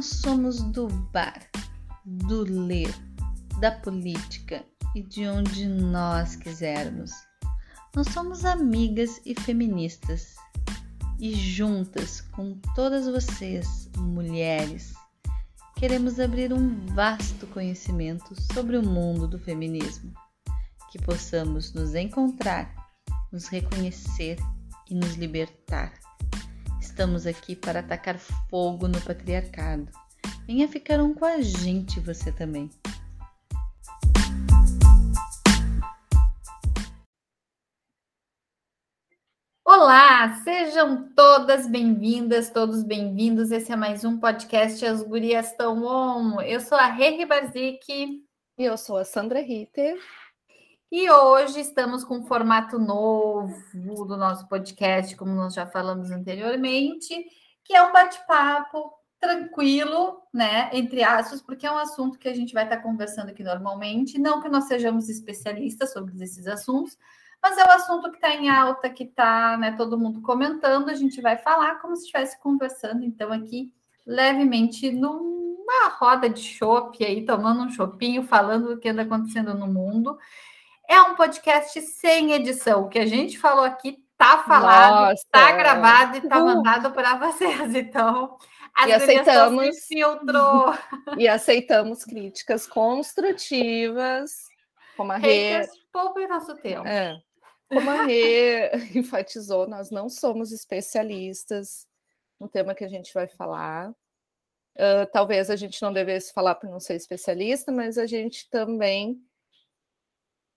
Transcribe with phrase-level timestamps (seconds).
[0.00, 1.46] nós somos do bar,
[2.06, 2.90] do ler,
[3.60, 7.10] da política e de onde nós quisermos.
[7.94, 10.36] Nós somos amigas e feministas.
[11.18, 14.94] E juntas com todas vocês, mulheres,
[15.76, 20.14] queremos abrir um vasto conhecimento sobre o mundo do feminismo,
[20.90, 22.74] que possamos nos encontrar,
[23.30, 24.38] nos reconhecer
[24.88, 25.92] e nos libertar.
[27.00, 28.18] Estamos aqui para atacar
[28.50, 29.88] fogo no patriarcado.
[30.46, 32.68] Venha ficar um com a gente, você também.
[39.64, 43.50] Olá, sejam todas bem-vindas, todos bem-vindos.
[43.50, 46.42] Esse é mais um podcast As Gurias Tão On.
[46.42, 47.90] Eu sou a Rê Barzik.
[47.90, 48.22] E
[48.58, 49.96] eu sou a Sandra Ritter.
[50.92, 57.14] E hoje estamos com um formato novo do nosso podcast, como nós já falamos anteriormente,
[57.62, 60.68] que é um bate-papo tranquilo, né?
[60.72, 64.18] Entre aspas, porque é um assunto que a gente vai estar conversando aqui normalmente.
[64.18, 66.98] Não que nós sejamos especialistas sobre esses assuntos,
[67.40, 70.88] mas é o assunto que está em alta, que está né, todo mundo comentando.
[70.88, 73.72] A gente vai falar como se estivesse conversando, então, aqui
[74.04, 79.68] levemente numa roda de chopp aí, tomando um chopinho, falando do que anda acontecendo no
[79.68, 80.18] mundo.
[80.90, 82.82] É um podcast sem edição.
[82.82, 85.22] O que a gente falou aqui tá falado, Nossa.
[85.30, 87.76] tá gravado e tá mandado para vocês.
[87.76, 88.36] Então,
[88.84, 90.74] e aceitamos filtrou.
[91.16, 94.32] e aceitamos críticas construtivas,
[94.96, 95.64] como a Rê.
[95.92, 96.84] Poupe nosso tempo.
[96.88, 97.16] É,
[97.68, 101.86] como a Rê enfatizou, nós não somos especialistas
[102.40, 103.90] no tema que a gente vai falar.
[104.76, 109.24] Uh, talvez a gente não devesse falar por não ser especialista, mas a gente também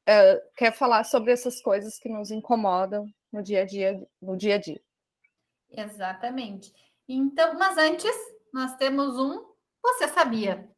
[0.10, 4.56] uh, quer falar sobre essas coisas que nos incomodam no dia a dia, no dia
[4.56, 4.82] a dia.
[5.70, 6.72] Exatamente.
[7.08, 8.16] Então, mas antes,
[8.54, 10.70] nós temos um Você sabia?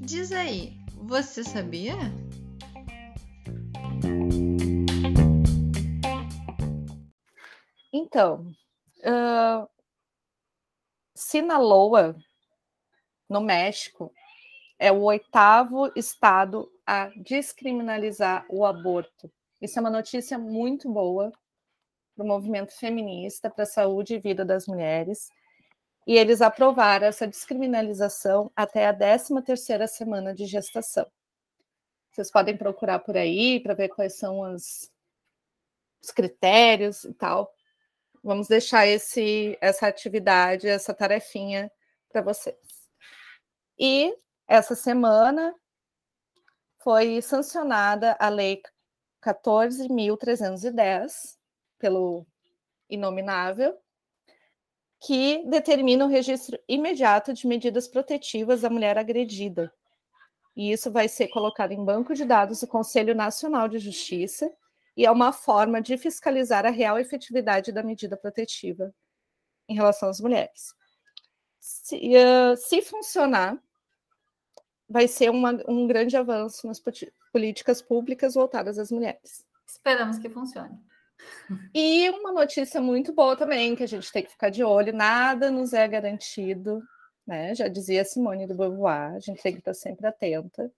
[0.00, 1.96] Diz aí, você sabia?
[7.92, 8.46] Então,
[9.00, 9.68] uh,
[11.20, 12.16] Sinaloa,
[13.28, 14.10] no México,
[14.78, 19.30] é o oitavo estado a descriminalizar o aborto.
[19.60, 21.30] Isso é uma notícia muito boa
[22.16, 25.28] para o movimento feminista, para a saúde e vida das mulheres.
[26.06, 31.06] E eles aprovaram essa descriminalização até a 13ª semana de gestação.
[32.10, 34.90] Vocês podem procurar por aí para ver quais são as,
[36.02, 37.52] os critérios e tal.
[38.22, 41.72] Vamos deixar esse, essa atividade, essa tarefinha
[42.10, 42.58] para vocês.
[43.78, 44.14] E
[44.46, 45.54] essa semana
[46.82, 48.60] foi sancionada a Lei
[49.22, 51.38] 14.310
[51.78, 52.26] pelo
[52.90, 53.78] Inominável,
[55.00, 59.72] que determina o registro imediato de medidas protetivas à mulher agredida.
[60.54, 64.52] E isso vai ser colocado em banco de dados do Conselho Nacional de Justiça
[64.96, 68.94] e é uma forma de fiscalizar a real efetividade da medida protetiva
[69.68, 70.74] em relação às mulheres.
[71.58, 73.58] Se, uh, se funcionar,
[74.88, 76.82] vai ser uma, um grande avanço nas
[77.32, 79.44] políticas públicas voltadas às mulheres.
[79.66, 80.78] Esperamos que funcione.
[81.74, 85.50] E uma notícia muito boa também, que a gente tem que ficar de olho: nada
[85.50, 86.82] nos é garantido,
[87.26, 87.54] né?
[87.54, 90.72] Já dizia Simone do Beauvoir, a gente tem que estar sempre atenta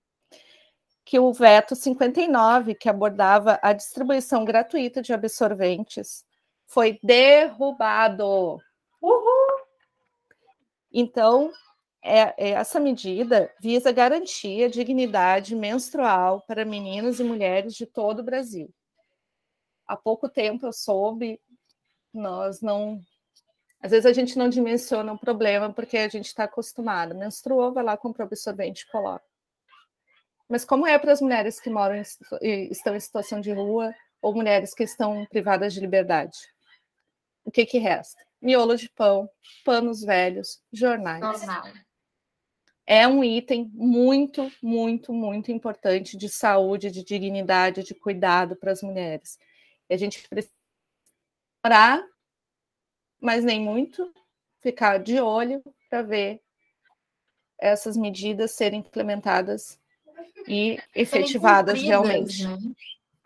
[1.04, 6.24] que o veto 59, que abordava a distribuição gratuita de absorventes,
[6.66, 8.58] foi derrubado.
[9.00, 9.66] Uhul!
[10.92, 11.52] Então,
[12.02, 18.20] é, é, essa medida visa garantir a dignidade menstrual para meninas e mulheres de todo
[18.20, 18.72] o Brasil.
[19.86, 21.40] Há pouco tempo eu soube,
[22.12, 23.00] nós não.
[23.80, 27.14] Às vezes a gente não dimensiona o problema porque a gente está acostumado.
[27.14, 29.31] Menstruou, vai lá, compra absorvente e coloca.
[30.52, 31.94] Mas como é para as mulheres que moram
[32.42, 36.36] em, estão em situação de rua ou mulheres que estão privadas de liberdade?
[37.42, 38.22] O que, que resta?
[38.38, 39.30] Miolo de pão,
[39.64, 41.22] panos velhos, jornais.
[41.22, 41.72] Jornal.
[42.86, 48.82] É um item muito, muito, muito importante de saúde, de dignidade, de cuidado para as
[48.82, 49.38] mulheres.
[49.88, 50.52] E a gente precisa
[51.64, 52.06] orar,
[53.18, 54.12] mas nem muito,
[54.60, 56.42] ficar de olho para ver
[57.58, 59.80] essas medidas serem implementadas
[60.46, 62.46] e efetivadas realmente.
[62.46, 62.58] Né?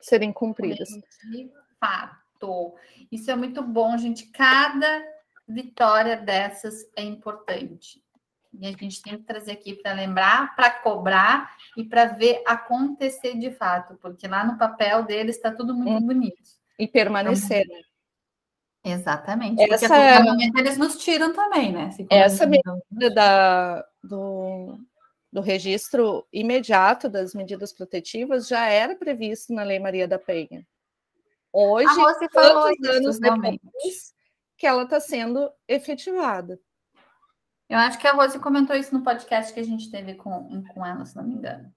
[0.00, 0.88] Serem cumpridas.
[1.31, 1.50] De
[1.81, 2.75] fato.
[3.10, 4.26] Isso é muito bom, gente.
[4.26, 5.02] Cada
[5.48, 8.02] vitória dessas é importante.
[8.58, 13.38] E a gente tem que trazer aqui para lembrar, para cobrar e para ver acontecer
[13.38, 16.06] de fato, porque lá no papel deles está tudo muito hum.
[16.06, 16.56] bonito.
[16.78, 17.82] E permanecer, então, né?
[18.87, 19.62] Exatamente.
[19.62, 21.90] Essa, porque a momento eles nos tiram também, né?
[22.08, 24.78] Essa medida da, do,
[25.32, 30.67] do registro imediato das medidas protetivas já era previsto na Lei Maria da Penha.
[31.52, 31.94] Hoje,
[32.32, 34.14] quantos anos depois
[34.56, 36.61] que ela está sendo efetivada?
[37.69, 40.87] Eu acho que a Rose comentou isso no podcast que a gente teve com, com
[40.87, 41.75] ela, se não me engano.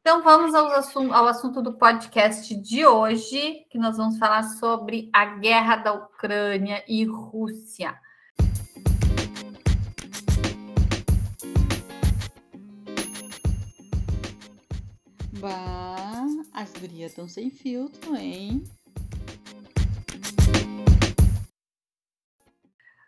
[0.00, 5.08] Então, vamos ao assunto, ao assunto do podcast de hoje, que nós vamos falar sobre
[5.12, 7.98] a guerra da Ucrânia e Rússia.
[15.38, 18.64] Bah, as gurias estão sem filtro, hein?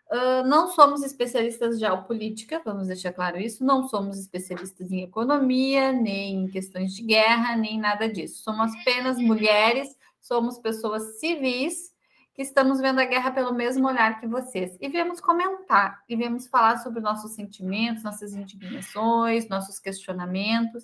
[0.09, 3.63] Uh, não somos especialistas em geopolítica, vamos deixar claro isso.
[3.63, 8.41] Não somos especialistas em economia, nem em questões de guerra, nem nada disso.
[8.41, 11.93] Somos apenas mulheres, somos pessoas civis
[12.33, 14.77] que estamos vendo a guerra pelo mesmo olhar que vocês.
[14.79, 20.83] E viemos comentar, e viemos falar sobre nossos sentimentos, nossas indignações, nossos questionamentos.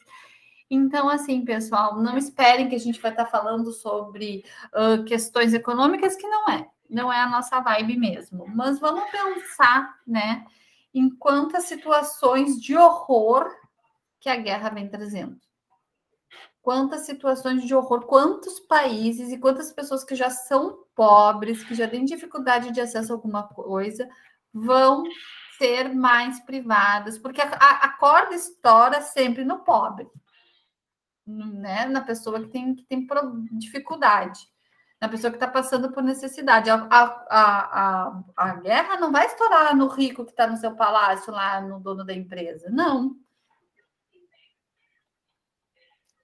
[0.74, 4.44] Então, assim, pessoal, não esperem que a gente vai estar falando sobre
[4.74, 8.46] uh, questões econômicas, que não é não é a nossa vibe mesmo.
[8.48, 10.46] Mas vamos pensar, né,
[10.94, 13.52] em quantas situações de horror
[14.20, 15.38] que a guerra vem trazendo.
[16.62, 21.88] Quantas situações de horror, quantos países e quantas pessoas que já são pobres, que já
[21.90, 24.08] têm dificuldade de acesso a alguma coisa,
[24.54, 25.04] vão
[25.58, 30.08] ser mais privadas, porque a, a, a corda estoura sempre no pobre,
[31.26, 31.86] né?
[31.86, 33.08] na pessoa que tem, que tem
[33.52, 34.52] dificuldade
[35.04, 36.70] na pessoa que está passando por necessidade.
[36.70, 41.34] A, a, a, a, guerra não vai estourar no rico que está no seu palácio,
[41.34, 42.70] lá no dono da empresa.
[42.70, 43.14] Não.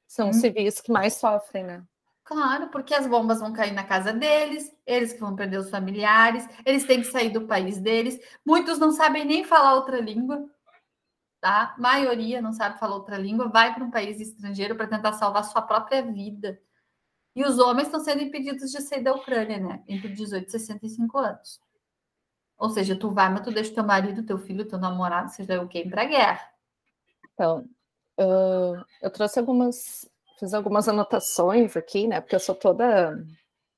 [0.08, 0.34] São hum.
[0.34, 1.84] civis que mais sofrem, né?
[2.24, 6.48] Claro, porque as bombas vão cair na casa deles, eles que vão perder os familiares,
[6.66, 8.18] eles têm que sair do país deles.
[8.46, 10.50] Muitos não sabem nem falar outra língua,
[11.40, 11.74] tá?
[11.76, 15.44] A maioria não sabe falar outra língua, vai para um país estrangeiro para tentar salvar
[15.44, 16.60] sua própria vida.
[17.36, 19.84] E os homens estão sendo impedidos de sair da Ucrânia, né?
[19.88, 21.60] Entre 18 e 65 anos.
[22.58, 25.68] Ou seja, tu vai, mas tu deixa teu marido, teu filho, teu namorado, seja o
[25.68, 26.52] quê, para a guerra.
[27.34, 27.66] Então,
[28.20, 32.20] uh, eu trouxe algumas, fiz algumas anotações aqui, né?
[32.20, 33.26] Porque eu sou toda.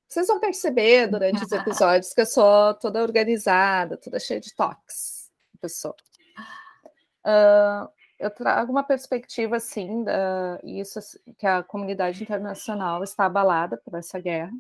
[0.07, 5.29] Vocês vão perceber durante os episódios que eu sou toda organizada, toda cheia de toques,
[5.59, 5.95] pessoa.
[7.25, 7.89] Uh,
[8.19, 13.95] eu trago uma perspectiva assim da isso assim, que a comunidade internacional está abalada por
[13.95, 14.51] essa guerra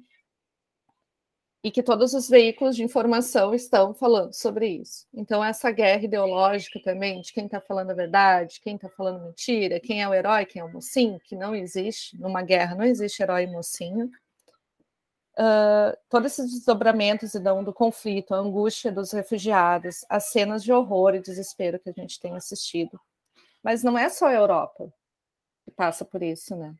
[1.63, 5.05] e que todos os veículos de informação estão falando sobre isso.
[5.13, 9.79] Então essa guerra ideológica também de quem está falando a verdade, quem está falando mentira,
[9.79, 13.21] quem é o herói, quem é o mocinho, que não existe numa guerra, não existe
[13.21, 14.09] herói e mocinho.
[15.37, 21.15] Uh, todos esses desdobramentos então, do conflito, a angústia dos refugiados, as cenas de horror
[21.15, 22.99] e desespero que a gente tem assistido
[23.63, 24.91] mas não é só a Europa
[25.63, 26.75] que passa por isso, né?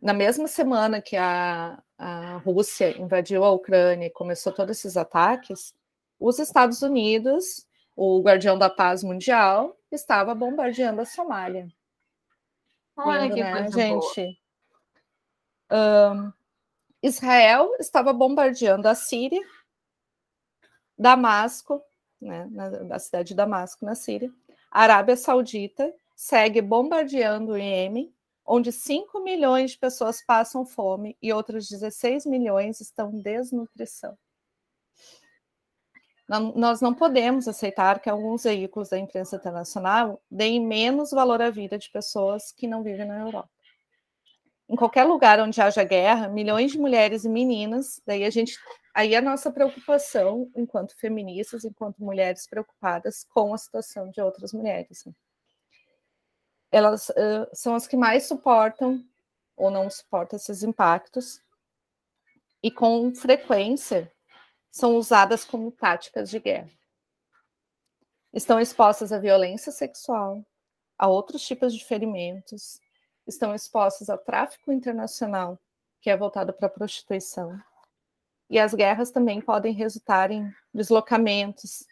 [0.00, 5.74] Na mesma semana que a, a Rússia invadiu a Ucrânia e começou todos esses ataques,
[6.18, 7.66] os Estados Unidos,
[7.96, 11.68] o guardião da paz mundial, estava bombardeando a Somália.
[12.96, 14.40] Olha Lindo, que né, coisa gente?
[15.70, 16.32] Um,
[17.02, 19.40] Israel estava bombardeando a Síria,
[20.98, 21.82] Damasco,
[22.20, 24.30] né, na cidade de Damasco, na Síria,
[24.70, 28.12] a Arábia Saudita segue bombardeando o Iêmen,
[28.44, 34.18] onde 5 milhões de pessoas passam fome e outros 16 milhões estão em desnutrição.
[36.28, 41.78] Nós não podemos aceitar que alguns veículos da imprensa internacional deem menos valor à vida
[41.78, 43.48] de pessoas que não vivem na Europa.
[44.68, 48.58] Em qualquer lugar onde haja guerra, milhões de mulheres e meninas, daí a gente,
[48.94, 55.04] aí a nossa preocupação enquanto feministas, enquanto mulheres preocupadas com a situação de outras mulheres.
[55.06, 55.12] Né?
[56.70, 59.04] elas uh, são as que mais suportam
[59.56, 61.40] ou não suportam esses impactos
[62.62, 64.12] e com frequência
[64.70, 66.70] são usadas como táticas de guerra.
[68.32, 70.44] Estão expostas à violência sexual,
[70.98, 72.80] a outros tipos de ferimentos,
[73.28, 75.58] estão expostas ao tráfico internacional,
[76.00, 77.60] que é voltado para a prostituição.
[78.50, 81.86] E as guerras também podem resultar em deslocamentos,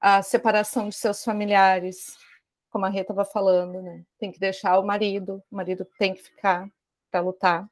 [0.00, 2.16] a separação de seus familiares,
[2.70, 4.04] como a Rê estava falando, né?
[4.18, 6.70] Tem que deixar o marido, o marido tem que ficar
[7.10, 7.68] para lutar.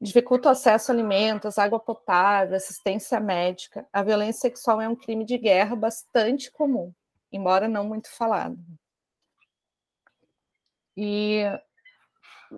[0.00, 3.86] dificulta o acesso a alimentos, água potável, assistência médica.
[3.92, 6.92] A violência sexual é um crime de guerra bastante comum,
[7.30, 8.58] embora não muito falado.
[10.96, 11.42] E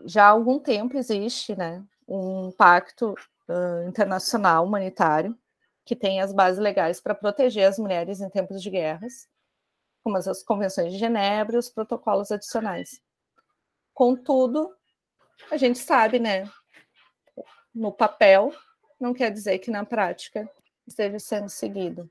[0.05, 3.15] já há algum tempo existe né, um pacto
[3.49, 5.37] uh, internacional humanitário
[5.85, 9.27] que tem as bases legais para proteger as mulheres em tempos de guerras,
[10.03, 13.01] como as convenções de Genebra e os protocolos adicionais.
[13.95, 14.71] Contudo,
[15.51, 16.49] a gente sabe, né,
[17.75, 18.53] no papel,
[19.01, 20.49] não quer dizer que na prática
[20.87, 22.11] esteja sendo seguido.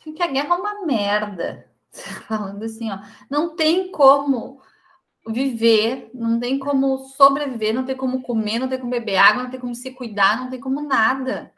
[0.00, 1.70] Que a guerra é uma merda.
[2.26, 2.98] Falando assim, ó,
[3.30, 4.62] não tem como
[5.26, 9.50] viver, não tem como sobreviver, não tem como comer, não tem como beber água, não
[9.50, 11.52] tem como se cuidar, não tem como nada.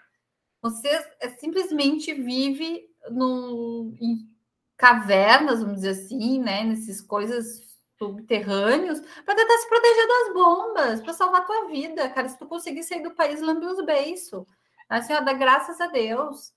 [0.61, 0.89] Você
[1.21, 4.29] é, simplesmente vive no, em
[4.77, 6.65] cavernas, vamos dizer assim, né?
[6.65, 7.63] Nessas coisas
[7.99, 12.29] subterrâneos para tentar se proteger das bombas, para salvar a tua vida, cara.
[12.29, 14.45] Se tu conseguir sair do país, lambe os beiços.
[14.89, 16.53] Assim, ó, dá graças a Deus.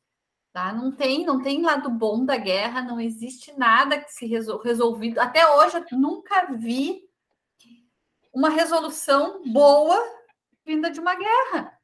[0.58, 0.74] Tá?
[0.74, 5.20] Não tem, não tem lado bom da guerra, não existe nada que se resol resolvido.
[5.20, 7.08] Até hoje eu nunca vi
[8.34, 10.04] uma resolução boa
[10.66, 11.80] vinda de uma guerra.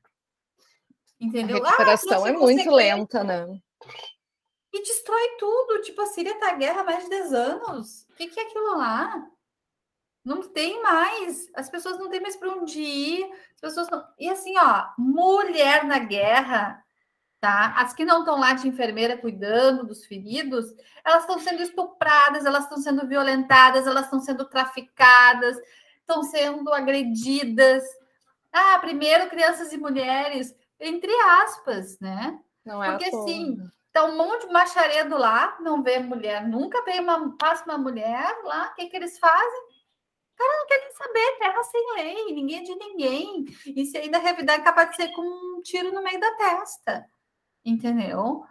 [1.21, 1.63] Entendeu?
[1.63, 3.45] A recuperação ah, é muito lenta, né?
[4.73, 5.81] E destrói tudo.
[5.83, 8.07] Tipo, a Síria tá guerra há mais de 10 anos.
[8.09, 9.23] O que, que é aquilo lá?
[10.25, 11.47] Não tem mais.
[11.53, 13.31] As pessoas não têm mais para onde ir.
[13.53, 14.03] As pessoas não...
[14.17, 16.82] E assim, ó, mulher na guerra,
[17.43, 17.73] tá?
[17.75, 20.73] As que não estão lá de enfermeira cuidando dos feridos,
[21.03, 25.57] elas estão sendo estupradas, elas estão sendo violentadas, elas estão sendo traficadas,
[25.99, 27.83] estão sendo agredidas.
[28.49, 31.11] Ah, primeiro crianças e mulheres, entre
[31.43, 32.39] aspas, né?
[32.65, 33.57] Não é Porque assim,
[33.91, 38.39] tá um monte de macharedo lá, não vê mulher, nunca vê uma, passa uma mulher
[38.45, 39.73] lá, o que, que eles fazem?
[40.37, 43.45] cara não quer nem saber, terra sem lei, ninguém é de ninguém.
[43.65, 47.05] E se ainda revidar, é capaz de ser com um tiro no meio da testa.
[47.65, 48.45] Entendeu?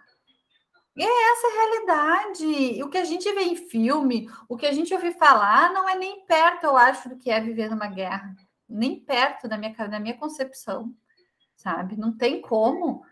[0.95, 2.83] E é essa a realidade.
[2.83, 5.97] O que a gente vê em filme, o que a gente ouve falar, não é
[5.97, 8.35] nem perto, eu acho, do que é viver numa guerra.
[8.69, 10.95] Nem perto da minha, da minha concepção,
[11.57, 11.97] sabe?
[11.97, 13.03] Não tem como.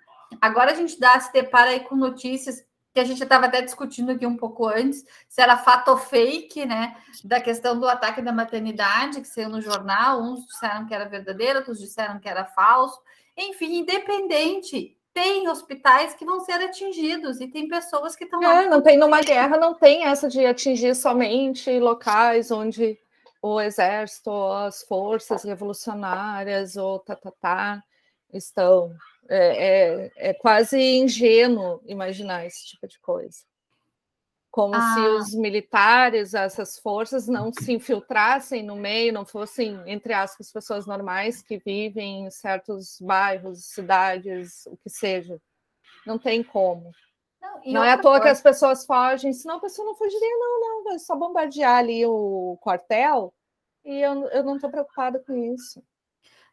[0.40, 4.10] Agora a gente dá, se depara aí com notícias que a gente estava até discutindo
[4.10, 6.96] aqui um pouco antes, se era fato ou fake, né?
[7.24, 11.60] Da questão do ataque da maternidade, que saiu no jornal, uns disseram que era verdadeiro,
[11.60, 13.00] outros disseram que era falso.
[13.36, 18.42] Enfim, independente, tem hospitais que vão ser atingidos e tem pessoas que estão.
[18.42, 22.98] É, não tem numa guerra, não tem essa de atingir somente locais onde
[23.42, 27.82] o exército, as forças revolucionárias, ou tá, tá, tá,
[28.32, 28.90] estão
[29.28, 33.49] é, é, é, quase ingênuo imaginar esse tipo de coisa.
[34.50, 34.94] Como ah.
[34.94, 40.86] se os militares, essas forças, não se infiltrassem no meio, não fossem, entre aspas, pessoas
[40.86, 45.40] normais que vivem em certos bairros, cidades, o que seja.
[46.04, 46.90] Não tem como.
[47.40, 48.22] Não, não é à toa coisa...
[48.22, 52.04] que as pessoas fogem, senão a pessoa não fugiria, não, não, vai só bombardear ali
[52.04, 53.32] o quartel
[53.84, 55.82] e eu, eu não estou preocupada com isso.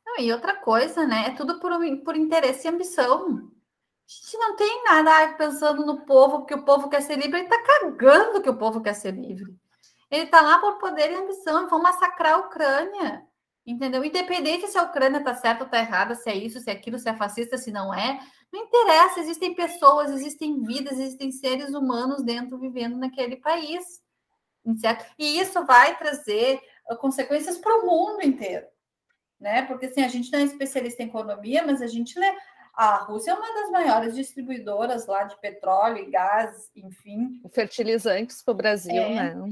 [0.06, 1.28] Não, e outra coisa, né?
[1.28, 1.72] É tudo por,
[2.04, 3.52] por interesse e ambição.
[4.08, 7.62] Gente não tem nada pensando no povo, porque o povo quer ser livre, ele está
[7.62, 9.54] cagando que o povo quer ser livre.
[10.10, 13.28] Ele está lá por poder e ambição, vão massacrar a Ucrânia.
[13.66, 14.06] Entendeu?
[14.06, 16.98] Independente se a Ucrânia está certa ou está errada, se é isso, se é aquilo,
[16.98, 18.18] se é fascista, se não é,
[18.52, 19.20] não interessa.
[19.20, 24.02] Existem pessoas, existem vidas, existem seres humanos dentro vivendo naquele país.
[24.78, 25.06] Certo?
[25.20, 28.66] E isso vai trazer uh, consequências para o mundo inteiro
[29.40, 29.62] né?
[29.64, 32.28] Porque assim, a gente não é especialista em economia, mas a gente lê.
[32.78, 37.42] A Rússia é uma das maiores distribuidoras lá de petróleo e gás, enfim.
[37.52, 39.34] Fertilizantes para o Brasil, é.
[39.34, 39.50] né?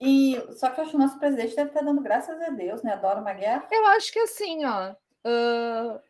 [0.00, 2.80] E só que eu acho que o nosso presidente deve estar dando graças a Deus,
[2.84, 2.92] né?
[2.92, 3.66] Adora uma guerra.
[3.72, 4.92] Eu acho que assim, ó.
[5.26, 6.00] Uh,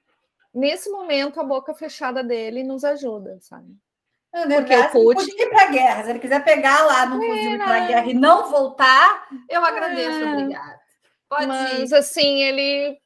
[0.55, 3.75] nesse momento, a boca fechada dele nos ajuda, sabe?
[4.35, 5.31] Não, Porque o Putin...
[5.31, 6.05] ir para guerra.
[6.05, 9.65] Se ele quiser pegar lá no fuzil é, para a guerra e não voltar, eu
[9.65, 10.33] agradeço, é.
[10.33, 10.81] obrigada.
[11.29, 11.95] Pode Mas ir.
[11.95, 13.02] assim, ele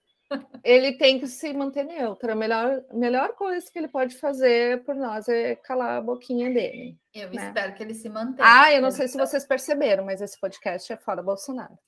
[0.64, 2.30] ele tem que se manter neutro.
[2.30, 6.99] A melhor, melhor coisa que ele pode fazer por nós é calar a boquinha dele.
[7.14, 7.47] Eu né?
[7.47, 8.49] espero que ele se mantenha.
[8.49, 11.78] Ah, eu não sei se vocês perceberam, mas esse podcast é fora Bolsonaro.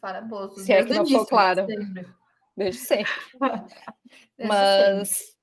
[0.00, 0.64] Fora Bolsonaro.
[0.64, 1.66] Se é que não for claro.
[2.56, 3.12] Desde sempre.
[4.36, 5.34] Desde mas sempre.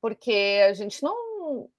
[0.00, 1.70] porque a gente não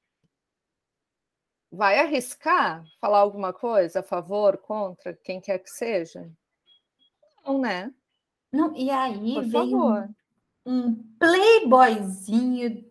[1.71, 6.29] vai arriscar falar alguma coisa a favor, contra, quem quer que seja
[7.45, 7.91] não, né?
[8.51, 10.09] Não, e aí Por veio favor.
[10.65, 12.85] um, um playboyzinho,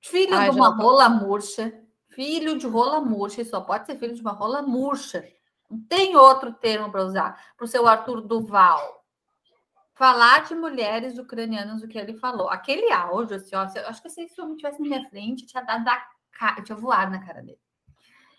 [0.00, 1.72] filho Ai, de uma rola murcha,
[2.08, 5.24] filho de rola murcha, só pode ser filho de uma rola murcha.
[5.68, 9.04] Não tem outro termo para usar para o seu Arthur Duval.
[9.94, 12.48] falar de mulheres ucranianas, o que ele falou.
[12.48, 15.62] Aquele áudio, assim, ó, eu acho que se esse homem estivesse na minha frente, tinha
[15.62, 17.60] dado a cara, tinha voado na cara dele.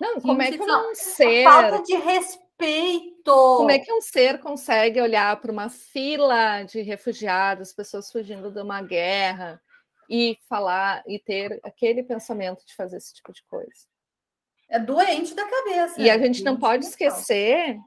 [0.01, 1.43] Não, como é que um ser.
[1.43, 3.23] Falta de respeito.
[3.23, 8.59] Como é que um ser consegue olhar para uma fila de refugiados, pessoas fugindo de
[8.59, 9.61] uma guerra,
[10.09, 13.85] e falar e ter aquele pensamento de fazer esse tipo de coisa?
[14.67, 16.01] É doente da cabeça.
[16.01, 17.77] E a gente não pode esquecer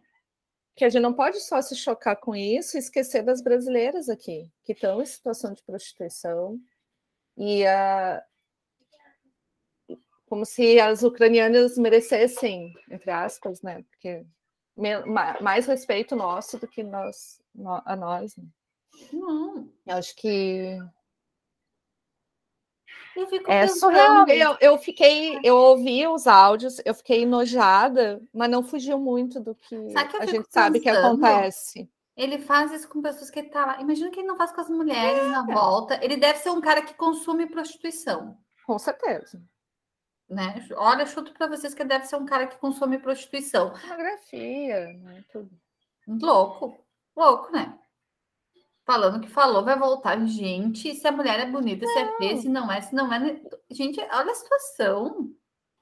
[0.77, 4.49] que a gente não pode só se chocar com isso e esquecer das brasileiras aqui,
[4.63, 6.61] que estão em situação de prostituição
[7.37, 8.23] e a
[10.27, 13.85] como se as ucranianas merecessem, entre aspas, né?
[13.91, 14.25] Porque
[15.41, 17.41] mais respeito nosso do que nós
[17.85, 18.37] a nós.
[18.37, 18.45] Né?
[19.13, 19.69] Não.
[19.87, 20.79] Eu acho que
[23.17, 24.27] eu fico é surreal.
[24.29, 29.55] Eu, eu fiquei, eu ouvi os áudios, eu fiquei enojada, mas não fugiu muito do
[29.55, 29.77] que,
[30.19, 31.89] a gente sabe que acontece.
[32.17, 33.81] Ele faz isso com pessoas que tá lá.
[33.81, 35.29] Imagina que ele não faz com as mulheres é.
[35.29, 35.99] na volta.
[36.03, 38.37] Ele deve ser um cara que consome prostituição.
[38.67, 39.43] Com certeza.
[40.29, 40.67] Né?
[40.77, 43.71] Olha, chuto para vocês que deve ser um cara que consome prostituição.
[43.71, 45.25] Pornografia, né?
[45.31, 45.51] Tudo.
[46.09, 46.79] Louco.
[47.15, 47.79] Louco, né?
[48.85, 50.25] falando que falou, vai voltar.
[50.27, 51.93] Gente, se a mulher é bonita, não.
[51.93, 53.41] se é feia, se não é, se não é.
[53.71, 55.31] Gente, olha a situação.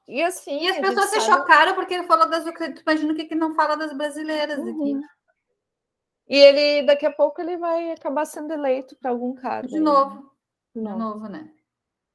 [0.09, 0.65] E assim.
[0.65, 1.41] E as pessoas se sabe...
[1.41, 2.83] chocaram porque ele falou das ucranianas.
[2.83, 4.71] Imagina o que, que não fala das brasileiras uhum.
[4.71, 5.07] aqui.
[6.29, 9.69] E ele, daqui a pouco, ele vai acabar sendo eleito para algum cargo.
[9.69, 10.31] De novo.
[10.75, 11.53] De novo, De novo né?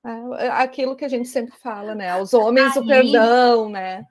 [0.04, 2.16] É, é, aquilo que a gente sempre fala, né?
[2.20, 4.06] Os homens, aí, o perdão, né?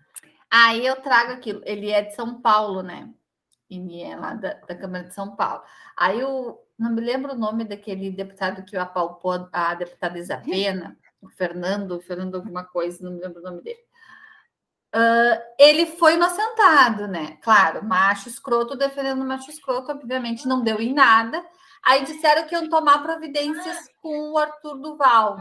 [0.51, 1.61] Aí eu trago aquilo.
[1.65, 3.11] Ele é de São Paulo, né?
[3.69, 5.63] E é lá da, da Câmara de São Paulo.
[5.97, 11.29] Aí o, não me lembro o nome daquele deputado que apalpou a deputada Isapena, o
[11.29, 13.87] Fernando, Fernando alguma coisa, não me lembro o nome dele.
[14.95, 17.39] Uh, ele foi inocentado, né?
[17.43, 21.45] Claro, macho escroto defendendo macho escroto, obviamente não deu em nada.
[21.87, 25.37] Aí disseram que iam tomar providências com o Arthur Duval,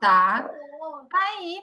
[0.00, 0.50] tá?
[1.12, 1.62] Aí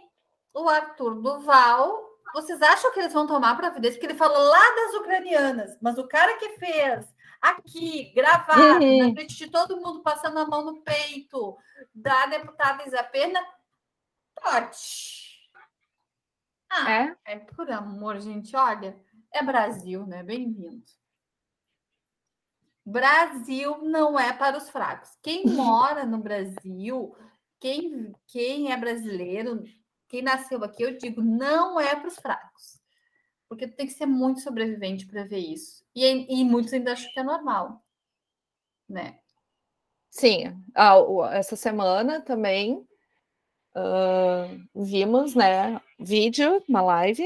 [0.53, 1.99] o Arthur Duval,
[2.31, 3.99] vocês acham que eles vão tomar providência?
[3.99, 9.07] Porque ele falou lá das ucranianas, mas o cara que fez aqui, gravado, uhum.
[9.07, 11.57] na frente de todo mundo, passando a mão no peito
[11.91, 13.43] da deputada Isapena,
[14.35, 15.31] pode.
[16.69, 17.17] Ah, é?
[17.25, 18.95] é por amor, gente, olha,
[19.33, 20.21] é Brasil, né?
[20.21, 21.00] Bem-vindo.
[22.85, 25.09] Brasil não é para os fracos.
[25.21, 27.15] Quem mora no Brasil,
[27.59, 29.63] quem, quem é brasileiro,
[30.07, 32.79] quem nasceu aqui, eu digo, não é para os fracos.
[33.47, 35.83] Porque tem que ser muito sobrevivente para ver isso.
[35.95, 37.83] E, e muitos ainda acham que é normal,
[38.87, 39.19] né?
[40.09, 40.61] Sim,
[41.31, 42.85] essa semana também
[43.75, 47.25] uh, vimos, né, vídeo, uma live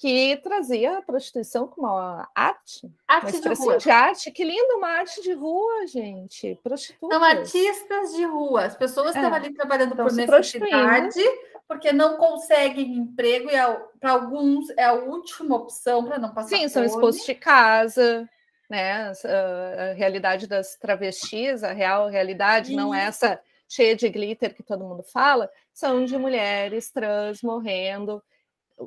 [0.00, 3.76] que trazia a prostituição como uma arte, arte uma de, rua.
[3.76, 4.30] de arte.
[4.30, 6.58] Que lindo, uma arte de rua, gente.
[6.62, 7.18] Prostitutas.
[7.18, 8.64] São artistas de rua.
[8.64, 9.18] As pessoas é.
[9.18, 11.20] estão ali trabalhando por necessidade,
[11.68, 16.56] porque não conseguem emprego e é para alguns é a última opção para não passar
[16.56, 18.26] Sim, são expostos de casa,
[18.70, 19.12] né?
[19.12, 24.82] A, realidade das travestis, a real realidade, não é essa cheia de glitter que todo
[24.82, 28.22] mundo fala, são de mulheres trans morrendo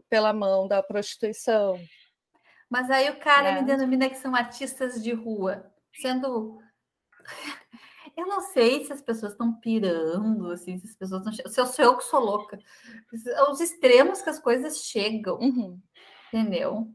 [0.09, 1.79] pela mão da prostituição.
[2.69, 3.61] Mas aí o cara é.
[3.61, 6.59] me denomina que são artistas de rua, sendo.
[8.15, 11.51] Eu não sei se as pessoas estão pirando, assim, se as pessoas estão.
[11.51, 12.59] Se eu sou eu que sou louca.
[13.49, 15.39] Os extremos que as coisas chegam.
[15.39, 15.81] Uhum.
[16.27, 16.87] Entendeu?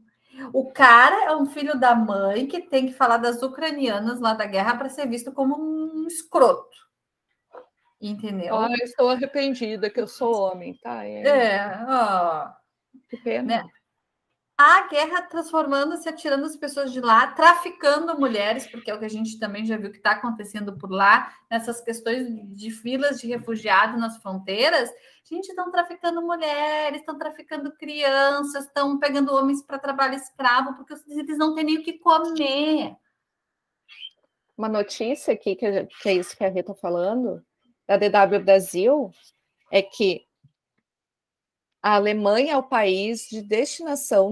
[0.53, 4.45] O cara é um filho da mãe que tem que falar das ucranianas lá da
[4.45, 6.77] guerra para ser visto como um escroto.
[8.01, 8.55] Entendeu?
[8.55, 11.03] Ah, estou arrependida que eu sou homem, tá?
[11.05, 12.58] É, é ó.
[13.09, 13.63] Que pena.
[13.63, 13.69] Né?
[14.61, 19.09] A guerra transformando-se, atirando as pessoas de lá, traficando mulheres, porque é o que a
[19.09, 23.97] gente também já viu que está acontecendo por lá, nessas questões de filas de refugiados
[23.97, 24.89] nas fronteiras.
[25.23, 31.37] Gente, estão traficando mulheres, estão traficando crianças, estão pegando homens para trabalho escravo, porque eles
[31.37, 32.97] não têm nem o que comer.
[34.57, 37.41] Uma notícia aqui, que é isso que a Rita está falando,
[37.87, 39.09] da DW Brasil,
[39.71, 40.27] é que
[41.81, 44.29] a Alemanha é o país de destinação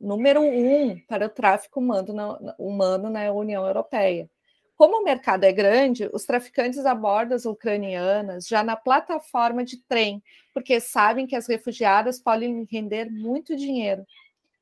[0.00, 4.28] número um para o tráfico humano na, União Europeia.
[4.74, 10.22] Como o mercado é grande, os traficantes abordam as ucranianas já na plataforma de trem,
[10.54, 14.06] porque sabem que as refugiadas podem render muito dinheiro.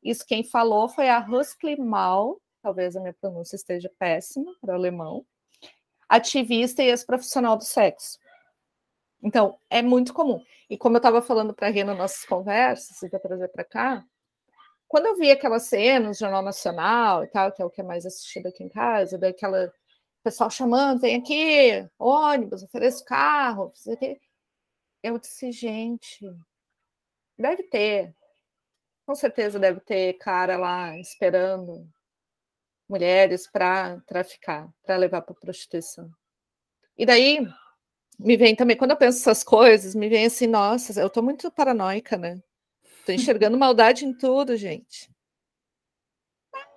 [0.02, 4.76] Isso quem falou foi a Huskli Mal, talvez a minha pronúncia esteja péssima para o
[4.76, 5.24] alemão,
[6.08, 8.18] ativista e ex-profissional do sexo.
[9.22, 10.42] Então, é muito comum.
[10.68, 13.64] E como eu estava falando para a Rê nas nossas conversas, e para trazer para
[13.64, 14.04] cá,
[14.88, 17.84] quando eu vi aquela cena no Jornal Nacional e tal, que é o que é
[17.84, 19.72] mais assistido aqui em casa, daquela
[20.22, 23.72] pessoal chamando, vem aqui, ônibus, ofereço carro.
[25.02, 26.26] Eu disse, gente,
[27.38, 28.14] deve ter.
[29.06, 31.88] Com certeza deve ter cara lá esperando
[32.88, 36.10] mulheres para traficar, para levar para prostituição.
[36.98, 37.46] E daí
[38.18, 41.50] me vem também, quando eu penso essas coisas, me vem assim, nossa, eu estou muito
[41.50, 42.42] paranoica, né?
[43.00, 45.10] Estou enxergando maldade em tudo, gente.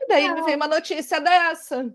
[0.01, 0.35] E daí não.
[0.35, 1.93] me vem uma notícia dessa.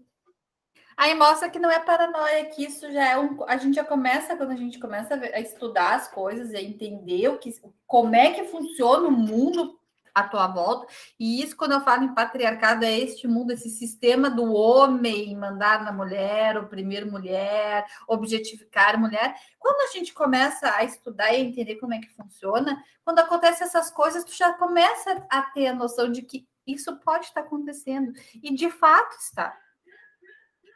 [0.97, 3.45] Aí mostra que não é paranoia, que isso já é um.
[3.45, 7.29] A gente já começa, quando a gente começa a estudar as coisas e a entender
[7.29, 7.53] o que,
[7.87, 9.79] como é que funciona o mundo
[10.15, 10.87] à tua volta.
[11.19, 15.85] E isso, quando eu falo em patriarcado, é este mundo, esse sistema do homem mandar
[15.85, 19.35] na mulher, oprimir mulher, objetificar mulher.
[19.59, 23.91] Quando a gente começa a estudar e entender como é que funciona, quando acontecem essas
[23.91, 28.13] coisas, tu já começa a ter a noção de que isso pode estar acontecendo.
[28.43, 29.59] E de fato está.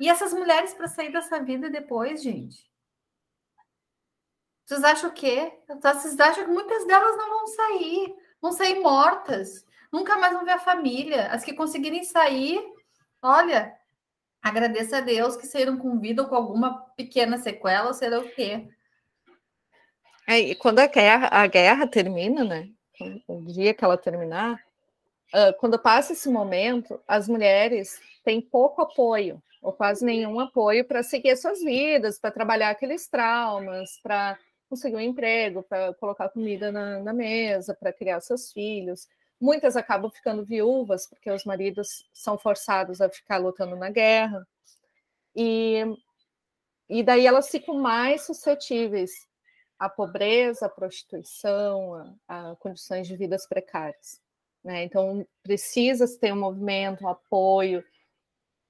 [0.01, 2.69] E essas mulheres para sair dessa vida depois, gente?
[4.65, 5.51] Vocês acham o quê?
[5.67, 10.53] Vocês acham que muitas delas não vão sair, vão sair mortas, nunca mais vão ver
[10.53, 11.29] a família.
[11.29, 12.61] As que conseguirem sair,
[13.23, 13.75] olha,
[14.43, 18.29] agradeça a Deus que saíram com vida ou com alguma pequena sequela, ou será o
[18.31, 18.69] quê?
[20.27, 22.69] É, e quando a guerra, a guerra termina, né?
[23.27, 24.61] O dia que ela terminar,
[25.35, 31.03] uh, quando passa esse momento, as mulheres têm pouco apoio ou quase nenhum apoio para
[31.03, 37.01] seguir suas vidas, para trabalhar aqueles traumas, para conseguir um emprego, para colocar comida na,
[37.01, 39.09] na mesa, para criar seus filhos.
[39.41, 44.47] Muitas acabam ficando viúvas, porque os maridos são forçados a ficar lutando na guerra.
[45.35, 45.85] E,
[46.89, 49.27] e daí elas ficam mais suscetíveis
[49.79, 54.21] à pobreza, à prostituição, a, a condições de vidas precárias.
[54.65, 54.83] Né?
[54.83, 57.85] Então, precisa ter um movimento, um apoio,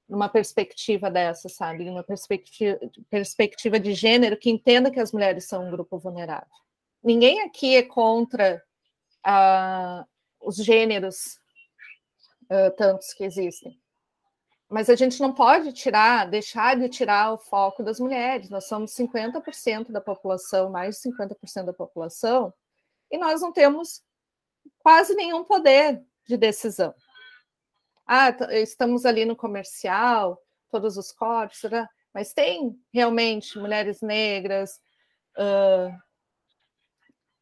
[0.09, 1.85] numa perspectiva dessa, sabe?
[1.85, 2.79] Numa perspectiva,
[3.11, 6.49] perspectiva de gênero que entenda que as mulheres são um grupo vulnerável.
[7.03, 8.62] Ninguém aqui é contra
[9.27, 10.07] uh,
[10.40, 11.38] os gêneros
[12.44, 13.79] uh, tantos que existem.
[14.68, 18.51] Mas a gente não pode tirar, deixar de tirar o foco das mulheres.
[18.51, 22.53] Nós somos 50% da população, mais de 50% da população,
[23.11, 24.03] e nós não temos
[24.81, 26.94] quase nenhum poder de decisão
[28.09, 31.87] ah, estamos ali no comercial, todos os corpos, né?
[32.14, 34.81] mas tem realmente mulheres negras,
[35.37, 35.94] uh,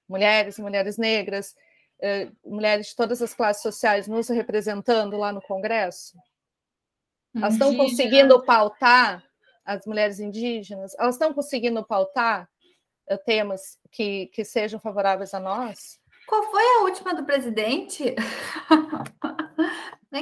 [0.08, 1.54] mulheres, mulheres negras,
[2.00, 6.18] uh, mulheres de todas as classes sociais nos representando lá no Congresso?
[7.36, 9.22] Elas estão conseguindo pautar
[9.64, 10.96] as mulheres indígenas?
[10.98, 12.48] Elas estão conseguindo pautar
[13.08, 16.00] uh, temas que, que sejam favoráveis a nós?
[16.26, 18.16] Qual foi a última do presidente?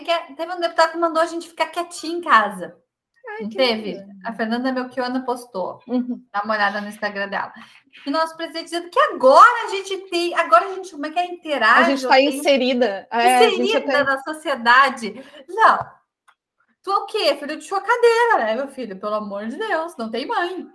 [0.01, 2.77] que teve um deputado que mandou a gente ficar quietinho em casa.
[3.27, 3.93] Ai, não teve?
[3.93, 4.13] Lindo.
[4.25, 5.81] A Fernanda Melchiona postou.
[5.89, 6.23] Uhum.
[6.33, 7.53] Dá uma olhada no Instagram dela.
[8.07, 10.35] E nosso presidente dizendo que agora a gente tem.
[10.35, 11.27] Agora a gente, como é que é?
[11.27, 11.81] Interage.
[11.81, 13.09] A gente está inserida.
[13.11, 15.15] É, inserida na sociedade.
[15.49, 15.79] Não.
[16.83, 17.35] Tu é o quê?
[17.37, 18.99] Filho de chocadeira, né, meu filho?
[18.99, 20.71] Pelo amor de Deus, não tem mãe.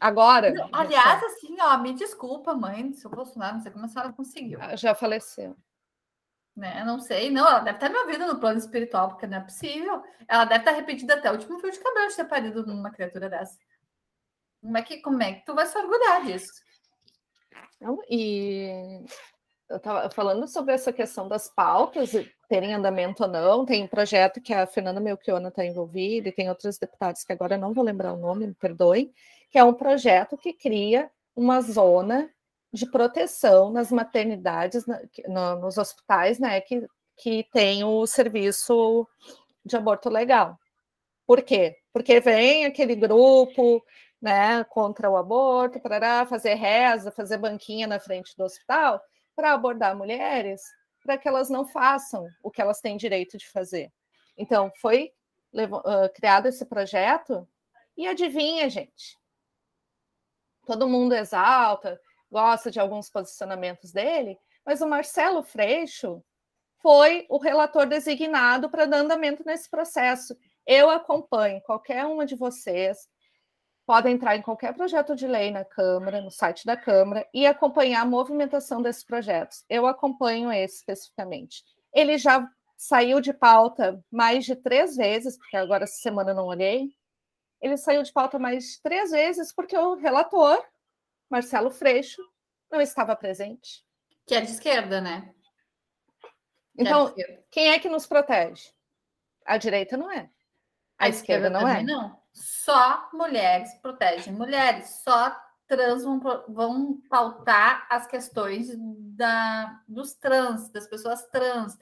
[0.00, 0.52] Agora.
[0.72, 4.58] aliás, assim, ó, me desculpa, mãe, seu Bolsonaro, não sei como a senhora conseguiu.
[4.76, 5.56] Já faleceu.
[6.58, 6.82] Né?
[6.84, 7.46] Não sei, não.
[7.46, 10.02] Ela deve estar me ouvindo no plano espiritual, porque não é possível.
[10.26, 13.30] Ela deve estar repetida até o último fio de cabelo de ter parido numa criatura
[13.30, 13.56] dessa.
[14.60, 16.52] Como é que, como é que tu vai se orgulhar disso?
[17.80, 19.04] Não, e
[19.68, 22.10] eu estava falando sobre essa questão das pautas,
[22.48, 23.64] terem andamento ou não.
[23.64, 27.56] Tem um projeto que a Fernanda Melchiona está envolvida, e tem outros deputados que agora
[27.56, 29.14] não vou lembrar o nome, me perdoem,
[29.48, 32.28] que é um projeto que cria uma zona
[32.72, 34.84] de proteção nas maternidades,
[35.26, 39.08] no, nos hospitais, né, que, que tem o serviço
[39.64, 40.58] de aborto legal.
[41.26, 41.76] Por quê?
[41.92, 43.84] Porque vem aquele grupo,
[44.20, 49.00] né, contra o aborto, para fazer reza, fazer banquinha na frente do hospital,
[49.34, 50.62] para abordar mulheres,
[51.04, 53.92] para que elas não façam o que elas têm direito de fazer.
[54.36, 55.12] Então, foi
[55.54, 57.46] uh, criado esse projeto,
[57.96, 59.18] e adivinha, gente?
[60.64, 62.00] Todo mundo exalta,
[62.30, 66.22] gosta de alguns posicionamentos dele, mas o Marcelo Freixo
[66.80, 70.36] foi o relator designado para dar andamento nesse processo.
[70.66, 73.08] Eu acompanho qualquer uma de vocês,
[73.86, 78.02] podem entrar em qualquer projeto de lei na Câmara, no site da Câmara, e acompanhar
[78.02, 79.64] a movimentação desses projetos.
[79.68, 81.64] Eu acompanho esse especificamente.
[81.92, 86.46] Ele já saiu de pauta mais de três vezes, porque agora essa semana eu não
[86.46, 86.90] olhei.
[87.60, 90.62] Ele saiu de pauta mais de três vezes porque o relator
[91.30, 92.22] Marcelo Freixo
[92.70, 93.84] não estava presente.
[94.26, 95.34] Que é de esquerda, né?
[96.76, 98.70] É então, é quem é que nos protege?
[99.44, 100.30] A direita não é.
[100.98, 101.82] A, a esquerda, esquerda, não é.
[101.82, 102.20] Não.
[102.32, 105.36] Só mulheres protegem mulheres, só
[105.66, 111.76] trans vão, vão pautar as questões da, dos trans, das pessoas trans.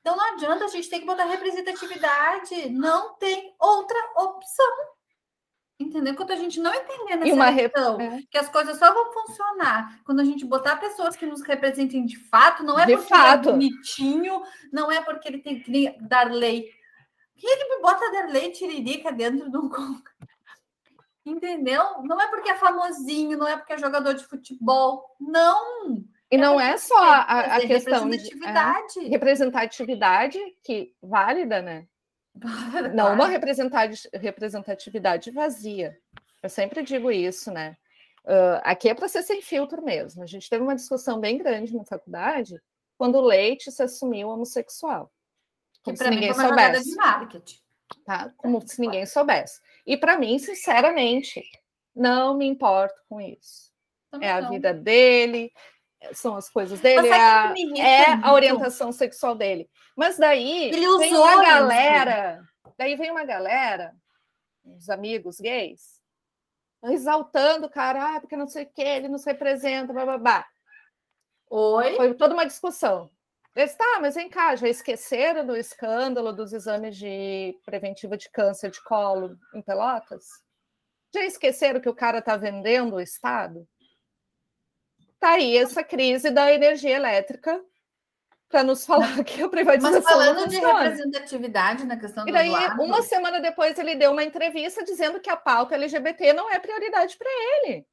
[0.00, 4.76] Então não adianta, a gente tem que botar representatividade, não tem outra opção.
[5.80, 6.14] Entendeu?
[6.14, 8.22] Quando a gente não entender nessa uma questão, é.
[8.30, 12.18] que as coisas só vão funcionar quando a gente botar pessoas que nos representem de
[12.18, 13.24] fato, não é de porque fato.
[13.24, 16.70] ele é bonitinho, não é porque ele tem que dar lei.
[17.34, 19.70] Que ele me bota dar lei tiririca dentro de um
[21.24, 21.82] Entendeu?
[22.02, 25.16] Não é porque é famosinho, não é porque é jogador de futebol.
[25.18, 26.04] Não!
[26.30, 28.94] E é não é só a, a questão representatividade.
[28.94, 31.86] de é, representatividade que válida, né?
[32.94, 35.96] Não uma representatividade vazia.
[36.42, 37.76] Eu sempre digo isso, né?
[38.24, 40.22] Uh, aqui é para ser sem filtro mesmo.
[40.22, 42.60] A gente teve uma discussão bem grande na faculdade
[42.96, 45.10] quando o Leite se assumiu homossexual.
[45.82, 46.90] Como que se ninguém mim soubesse.
[46.90, 47.60] de marketing.
[48.04, 48.32] Tá?
[48.36, 49.60] Como se ninguém soubesse.
[49.86, 51.42] E para mim, sinceramente,
[51.94, 53.70] não me importo com isso.
[54.10, 54.50] Também é a não.
[54.50, 55.52] vida dele,
[56.12, 59.68] são as coisas dele, é a, é a orientação sexual dele.
[59.96, 62.42] Mas daí vem uma galera,
[62.78, 63.94] daí vem uma galera,
[64.64, 66.00] uns amigos gays,
[66.84, 70.46] exaltando o cara, ah, porque não sei o que, ele nos representa, babá.
[71.50, 71.96] Oi?
[71.96, 73.10] Foi toda uma discussão.
[73.54, 78.70] Eles, tá, mas vem cá, já esqueceram do escândalo dos exames de preventiva de câncer
[78.70, 80.24] de colo em Pelotas?
[81.12, 83.66] Já esqueceram que o cara está vendendo o Estado?
[85.20, 87.62] Tá aí essa crise da energia elétrica
[88.48, 90.00] para nos falar que a privatização.
[90.02, 92.30] Mas falando de representatividade na questão do.
[92.30, 92.82] E daí, Eduardo...
[92.82, 97.16] uma semana depois, ele deu uma entrevista dizendo que a pauta LGBT não é prioridade
[97.18, 97.86] para ele.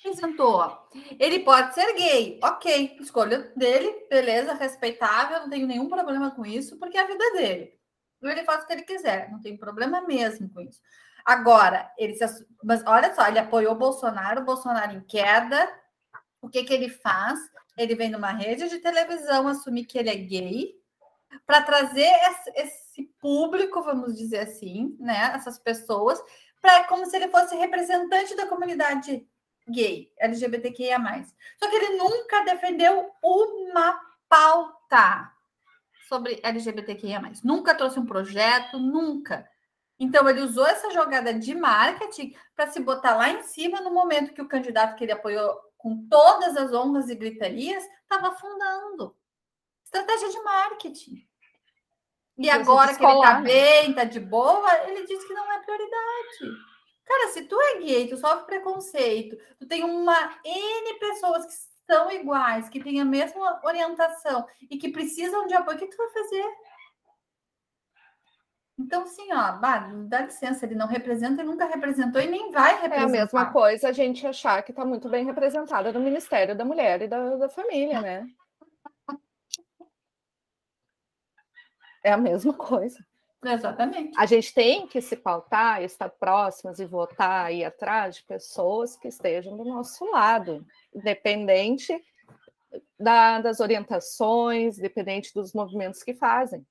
[0.00, 0.88] Apresentou.
[1.18, 6.78] Ele pode ser gay, ok, escolha dele, beleza, respeitável, não tenho nenhum problema com isso,
[6.78, 7.78] porque é a vida dele.
[8.22, 10.80] Ele faz o que ele quiser, não tem problema mesmo com isso.
[11.24, 12.46] Agora, ele se...
[12.64, 15.70] mas olha só, ele apoiou o Bolsonaro, o Bolsonaro em queda,
[16.40, 17.38] o que, que ele faz?
[17.76, 20.74] Ele vem numa rede de televisão assumir que ele é gay
[21.46, 22.10] para trazer
[22.54, 25.32] esse público, vamos dizer assim, né?
[25.34, 26.20] Essas pessoas,
[26.60, 29.26] para como se ele fosse representante da comunidade
[29.68, 30.98] gay, LGBTQIA.
[31.58, 35.30] Só que ele nunca defendeu uma pauta
[36.08, 37.22] sobre LGBTQIA.
[37.44, 39.48] Nunca trouxe um projeto, nunca.
[39.98, 44.32] Então, ele usou essa jogada de marketing para se botar lá em cima no momento
[44.32, 49.16] que o candidato que ele apoiou com todas as honras e gritarias, estava afundando.
[49.82, 51.26] Estratégia de marketing.
[52.38, 56.70] E agora que ele está bem, está de boa, ele diz que não é prioridade.
[57.04, 61.52] Cara, se tu é gay, tu sofre preconceito, tu tem uma N pessoas que
[61.86, 65.96] são iguais, que têm a mesma orientação e que precisam de apoio, o que tu
[65.96, 66.46] vai fazer?
[68.80, 73.02] Então, sim, ó, dá licença, ele não representa e nunca representou e nem vai representar.
[73.02, 76.64] É a mesma coisa a gente achar que está muito bem representada no Ministério da
[76.64, 78.26] Mulher e da, da Família, né?
[82.02, 82.98] É a mesma coisa.
[83.44, 84.18] Exatamente.
[84.18, 89.08] A gente tem que se pautar, estar próximas e votar e atrás de pessoas que
[89.08, 92.02] estejam do nosso lado, independente
[92.98, 96.66] da, das orientações, independente dos movimentos que fazem.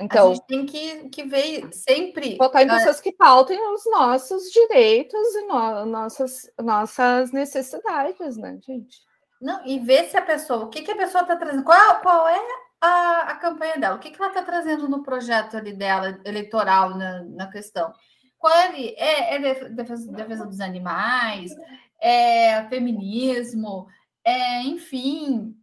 [0.00, 2.36] Então, a gente tem que, que ver sempre.
[2.36, 8.98] Votar em pessoas que pautem os nossos direitos e no, nossas, nossas necessidades, né, gente?
[9.40, 12.28] Não, e ver se a pessoa, o que, que a pessoa está trazendo, qual, qual
[12.28, 12.40] é
[12.80, 16.96] a, a campanha dela, o que, que ela está trazendo no projeto ali dela, eleitoral,
[16.96, 17.92] na, na questão.
[18.38, 21.52] Qual é, é, é defesa, defesa dos animais,
[22.00, 23.88] é feminismo,
[24.24, 25.56] é, enfim,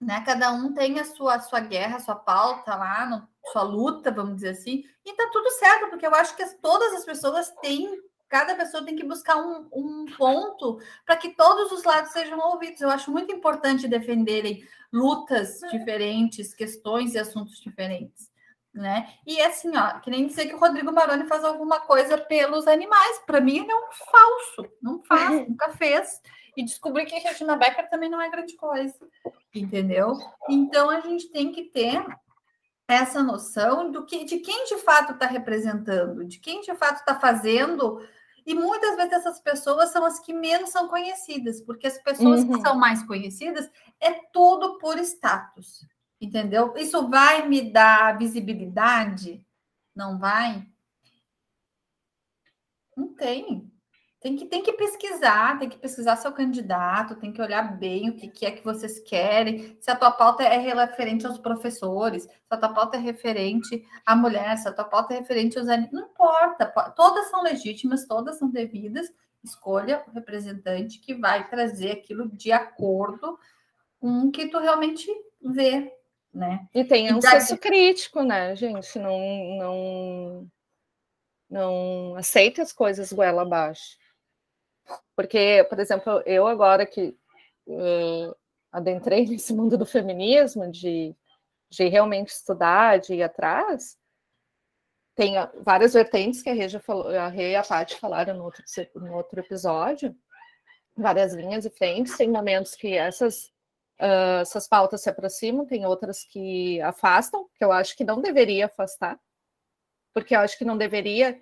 [0.00, 0.20] né?
[0.24, 4.10] Cada um tem a sua, a sua guerra, a sua pauta lá, no, sua luta,
[4.10, 7.50] vamos dizer assim, e tá tudo certo, porque eu acho que as, todas as pessoas
[7.62, 12.38] têm, cada pessoa tem que buscar um, um ponto para que todos os lados sejam
[12.38, 12.80] ouvidos.
[12.80, 18.30] Eu acho muito importante defenderem lutas diferentes, questões e assuntos diferentes.
[18.74, 19.12] Né?
[19.26, 23.18] E assim, ó, que nem dizer que o Rodrigo Maroni faz alguma coisa pelos animais.
[23.26, 26.20] Para mim, ele é um falso, não faz, nunca fez.
[26.56, 28.94] E descobri que Regina Becker também não é grande coisa,
[29.54, 30.12] entendeu?
[30.48, 32.04] Então a gente tem que ter
[32.88, 37.20] essa noção do que, de quem de fato está representando, de quem de fato está
[37.20, 38.00] fazendo.
[38.46, 42.54] E muitas vezes essas pessoas são as que menos são conhecidas, porque as pessoas uhum.
[42.54, 43.70] que são mais conhecidas
[44.00, 45.86] é tudo por status,
[46.18, 46.74] entendeu?
[46.76, 49.46] Isso vai me dar visibilidade?
[49.94, 50.66] Não vai?
[52.96, 53.70] Não tem.
[54.20, 58.16] Tem que, tem que pesquisar, tem que pesquisar seu candidato, tem que olhar bem o
[58.16, 62.30] que, que é que vocês querem, se a tua pauta é referente aos professores, se
[62.50, 65.92] a tua pauta é referente à mulher, se a tua pauta é referente aos animais,
[65.92, 69.06] não importa, todas são legítimas, todas são devidas,
[69.44, 73.38] escolha o representante que vai trazer aquilo de acordo
[74.00, 75.06] com o que tu realmente
[75.40, 75.92] vê,
[76.34, 76.66] né?
[76.74, 78.98] E tem um senso crítico, né, gente?
[78.98, 79.18] Não,
[79.58, 80.50] não,
[81.48, 83.96] não aceita as coisas goela abaixo.
[85.16, 87.16] Porque, por exemplo, eu agora que
[87.66, 88.34] uh,
[88.72, 91.14] adentrei nesse mundo do feminismo, de,
[91.70, 93.96] de realmente estudar, de ir atrás,
[95.18, 98.62] tem várias vertentes que a Rê, falou, a e a Paty falaram no outro,
[98.94, 100.14] no outro episódio,
[100.96, 103.46] várias linhas e frentes, tem momentos que essas,
[104.00, 108.66] uh, essas pautas se aproximam, tem outras que afastam, que eu acho que não deveria
[108.66, 109.18] afastar,
[110.14, 111.40] porque eu acho que não deveria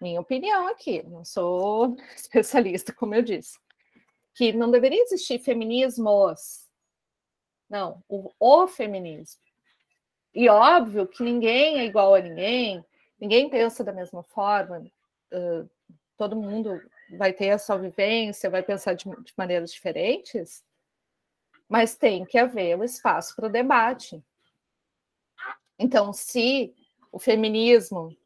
[0.00, 3.58] minha opinião aqui, não sou especialista, como eu disse,
[4.34, 6.68] que não deveria existir feminismos.
[7.68, 9.40] Não, o, o feminismo.
[10.34, 12.84] E óbvio que ninguém é igual a ninguém,
[13.20, 14.78] ninguém pensa da mesma forma,
[15.32, 15.70] uh,
[16.16, 16.80] todo mundo
[17.16, 20.64] vai ter a sua vivência, vai pensar de, de maneiras diferentes,
[21.68, 24.22] mas tem que haver o um espaço para o debate.
[25.78, 26.74] Então, se
[27.10, 28.16] o feminismo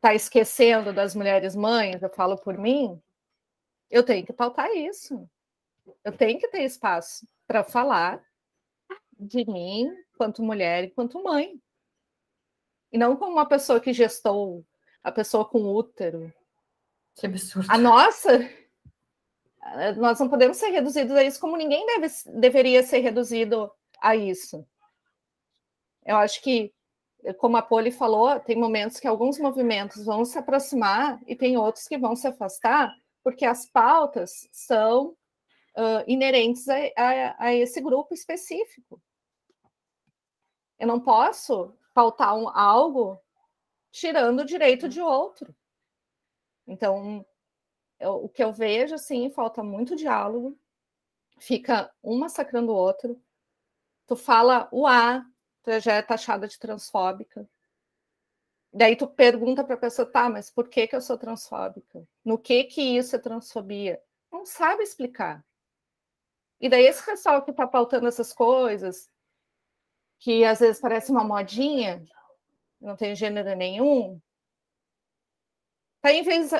[0.00, 3.00] está esquecendo das mulheres mães, eu falo por mim,
[3.90, 5.28] eu tenho que pautar isso.
[6.02, 8.24] Eu tenho que ter espaço para falar
[9.18, 11.60] de mim, quanto mulher e quanto mãe.
[12.90, 14.64] E não como uma pessoa que gestou,
[15.04, 16.32] a pessoa com útero.
[17.14, 17.70] Que absurdo.
[17.70, 18.38] A nossa,
[19.98, 22.08] nós não podemos ser reduzidos a isso como ninguém deve,
[22.38, 24.66] deveria ser reduzido a isso.
[26.06, 26.72] Eu acho que
[27.38, 31.86] como a Poli falou, tem momentos que alguns movimentos vão se aproximar e tem outros
[31.86, 35.16] que vão se afastar, porque as pautas são
[35.76, 39.00] uh, inerentes a, a, a, esse grupo específico.
[40.78, 43.20] Eu não posso pautar um, algo
[43.92, 45.54] tirando o direito de outro.
[46.66, 47.24] Então,
[47.98, 50.58] eu, o que eu vejo, assim, falta muito diálogo,
[51.38, 53.20] fica um massacrando o outro.
[54.06, 55.24] Tu fala o A,
[55.62, 57.48] tu já é taxada de transfóbica.
[58.72, 62.06] Daí tu pergunta para a pessoa, tá, mas por que, que eu sou transfóbica?
[62.24, 64.00] No que que isso é transfobia?
[64.30, 65.44] Não sabe explicar.
[66.60, 69.08] E daí esse pessoal que está pautando essas coisas,
[70.20, 72.04] que às vezes parece uma modinha,
[72.80, 74.20] não tem gênero nenhum,
[76.00, 76.10] tá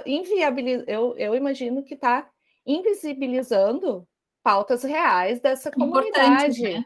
[0.07, 2.29] inviabilizando, eu, eu imagino que está
[2.67, 4.07] invisibilizando
[4.43, 6.63] pautas reais dessa comunidade.
[6.63, 6.85] Né?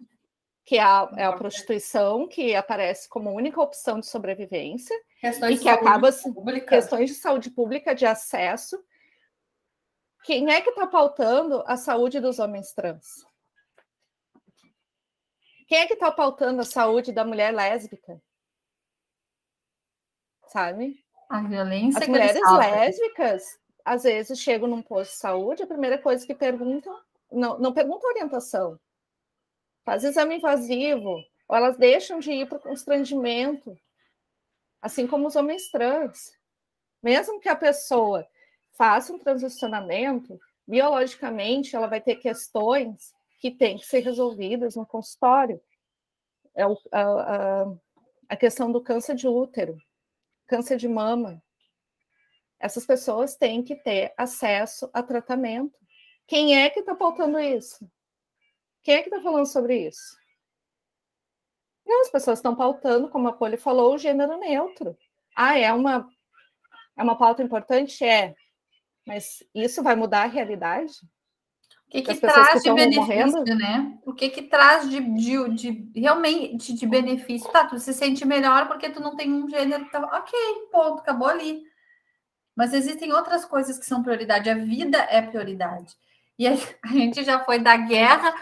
[0.65, 5.63] Que é a, é a, prostituição, que aparece como única opção de sobrevivência questões e
[5.63, 6.67] que acaba pública.
[6.67, 8.83] questões de saúde pública, de acesso.
[10.25, 13.27] Quem é que está pautando a saúde dos homens trans?
[15.67, 18.21] Quem é que está pautando a saúde da mulher lésbica?
[20.47, 21.05] Sabe?
[21.29, 22.01] A violência.
[22.01, 23.43] As mulheres lésbicas,
[23.85, 26.99] às vezes, chegam num posto de saúde, a primeira coisa que perguntam,
[27.31, 28.79] não, não perguntam orientação,
[29.85, 33.79] faz exame invasivo, ou elas deixam de ir para o constrangimento,
[34.81, 36.33] assim como os homens trans.
[37.03, 38.27] Mesmo que a pessoa
[38.73, 45.61] faça um transicionamento, biologicamente ela vai ter questões que têm que ser resolvidas no consultório.
[46.55, 47.75] É o, a, a,
[48.31, 49.77] a questão do câncer de útero,
[50.47, 51.43] câncer de mama.
[52.59, 55.79] Essas pessoas têm que ter acesso a tratamento.
[56.27, 57.87] Quem é que está faltando isso?
[58.85, 60.17] Quem é que está falando sobre isso?
[61.87, 64.97] Não, as pessoas estão pautando, como a Poli falou, o gênero neutro.
[65.35, 66.09] Ah, é uma,
[66.97, 68.05] é uma pauta importante?
[68.05, 68.35] É.
[69.07, 70.93] Mas isso vai mudar a realidade?
[71.89, 73.55] O que, que traz que de benefício, morrendo?
[73.55, 73.99] né?
[74.05, 77.51] O que, que traz de, de, de, realmente de benefício?
[77.53, 79.89] Tá, tu se sente melhor porque tu não tem um gênero.
[79.91, 80.39] Tá, ok,
[80.73, 81.63] ponto, acabou ali.
[82.57, 84.51] Mas existem outras coisas que são prioridade.
[84.51, 85.97] A vida é prioridade.
[86.39, 86.55] E a,
[86.89, 88.35] gente já foi da guerra.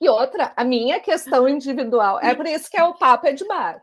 [0.00, 3.46] E outra, a minha questão individual, é por isso que é o papo é de
[3.46, 3.82] bar.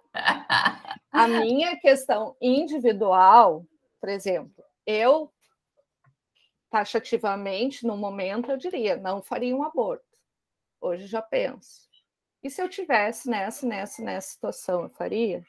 [1.11, 3.65] A minha questão individual,
[3.99, 5.31] por exemplo, eu
[6.69, 10.05] taxativamente, no momento, eu diria, não faria um aborto.
[10.79, 11.89] Hoje já penso.
[12.41, 15.43] E se eu tivesse nessa, nessa, nessa situação, eu faria?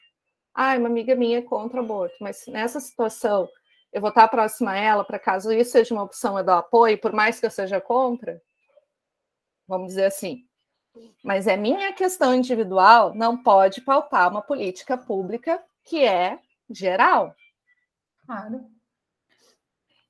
[0.53, 3.49] Ah, uma amiga minha é contra aborto, mas nessa situação
[3.93, 6.99] eu vou estar próxima a ela para caso isso seja uma opção, eu dou apoio,
[6.99, 8.41] por mais que eu seja contra?
[9.67, 10.45] Vamos dizer assim.
[11.23, 16.39] Mas é minha questão individual, não pode pautar uma política pública que é
[16.69, 17.35] geral.
[18.25, 18.65] Claro.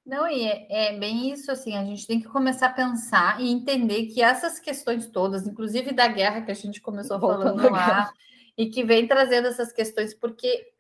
[0.06, 3.50] Não, e é, é, bem isso, assim, a gente tem que começar a pensar e
[3.50, 8.12] entender que essas questões todas, inclusive da guerra que a gente começou Voltando falando lá,
[8.58, 10.73] e que vem trazendo essas questões, porque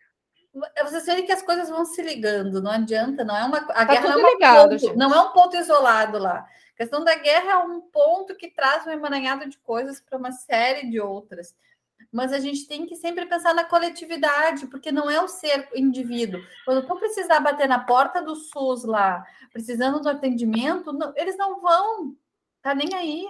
[0.83, 3.57] vocês verem que as coisas vão se ligando, não adianta, não é uma.
[3.57, 6.47] A tá guerra não é, ligado, ponto, não é um ponto isolado lá.
[6.73, 10.31] A questão da guerra é um ponto que traz um emaranhado de coisas para uma
[10.31, 11.55] série de outras
[12.13, 16.39] mas a gente tem que sempre pensar na coletividade, porque não é o ser indivíduo.
[16.63, 21.59] Quando tu precisar bater na porta do SUS lá, precisando do atendimento, não, eles não
[21.59, 22.15] vão,
[22.61, 23.25] tá nem aí,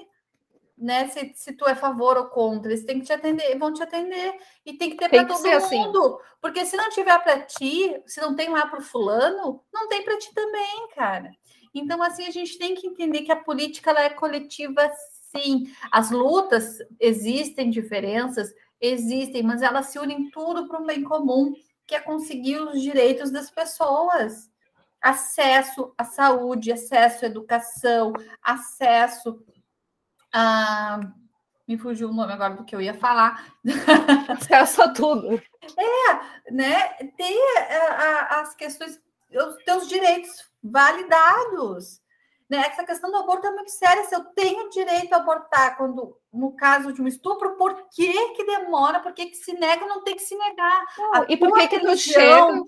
[0.84, 1.08] né?
[1.08, 3.82] Se, se tu é a favor ou contra, eles têm que te atender, vão te
[3.82, 5.78] atender e tem que ter para todo assim.
[5.78, 6.18] mundo, assim.
[6.42, 10.04] porque se não tiver para ti, se não tem lá para o fulano, não tem
[10.04, 11.32] para ti também, cara.
[11.74, 14.92] Então assim a gente tem que entender que a política ela é coletiva
[15.32, 15.74] sim.
[15.90, 21.54] As lutas existem diferenças, existem, mas elas se unem tudo para um bem comum,
[21.88, 24.52] que é conseguir os direitos das pessoas.
[25.02, 28.12] Acesso à saúde, acesso à educação,
[28.42, 29.42] acesso
[30.34, 31.00] a.
[31.66, 33.54] Me fugiu o nome agora do que eu ia falar.
[34.28, 35.42] Acesso a tudo.
[35.78, 36.90] É, né?
[37.16, 37.38] Ter
[37.72, 39.00] a, a, as questões,
[39.32, 42.02] os teus direitos validados.
[42.50, 42.58] Né?
[42.68, 44.04] Essa questão do aborto é muito séria.
[44.04, 48.46] Se eu tenho direito a abortar quando, no caso de um estupro, por que, que
[48.46, 49.00] demora?
[49.00, 49.86] Por que, que se nega?
[49.86, 50.86] Não tem que se negar.
[50.98, 52.62] Não, e por que, que não chega?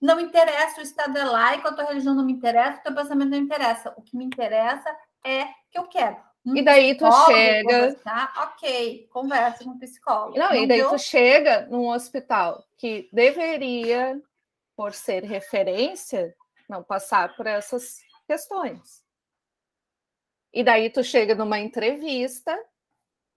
[0.00, 3.30] Não interessa, o Estado é laico, a tua religião não me interessa, o teu pensamento
[3.30, 3.94] não interessa.
[3.96, 4.90] O que me interessa
[5.24, 6.16] é que eu quero.
[6.44, 7.96] Um e daí tu chega.
[8.42, 10.36] Ok, conversa com o psicólogo.
[10.36, 10.90] Não, não e daí deu?
[10.90, 14.20] tu chega num hospital que deveria,
[14.74, 16.34] por ser referência,
[16.68, 19.02] não passar por essas questões.
[20.52, 22.58] E daí tu chega numa entrevista,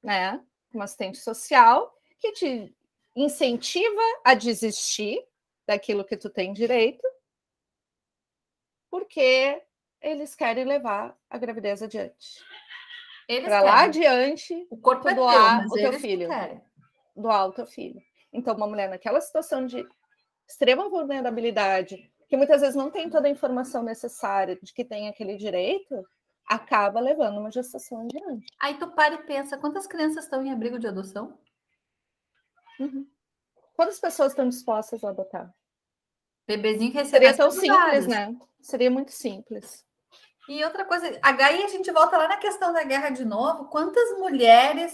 [0.03, 2.75] né, com uma assistente social, que te
[3.15, 5.23] incentiva a desistir
[5.65, 7.07] daquilo que tu tem direito,
[8.89, 9.61] porque
[10.01, 12.43] eles querem levar a gravidez adiante.
[13.27, 16.27] Para lá adiante, o corpo é doar teu, o teu filho.
[16.27, 16.61] Querem.
[17.15, 18.01] Doar o teu filho.
[18.31, 19.85] Então, uma mulher naquela situação de
[20.47, 25.37] extrema vulnerabilidade, que muitas vezes não tem toda a informação necessária de que tem aquele
[25.37, 26.05] direito,
[26.45, 28.45] acaba levando uma gestação adiante.
[28.59, 31.37] Aí tu para e pensa, quantas crianças estão em abrigo de adoção?
[32.79, 33.07] Uhum.
[33.75, 35.53] Quantas pessoas estão dispostas a adotar?
[36.47, 38.35] Bebezinho que Seria tão simples, né?
[38.61, 39.84] Seria muito simples.
[40.47, 43.65] E outra coisa, aí a gente volta lá na questão da guerra de novo.
[43.65, 44.93] Quantas mulheres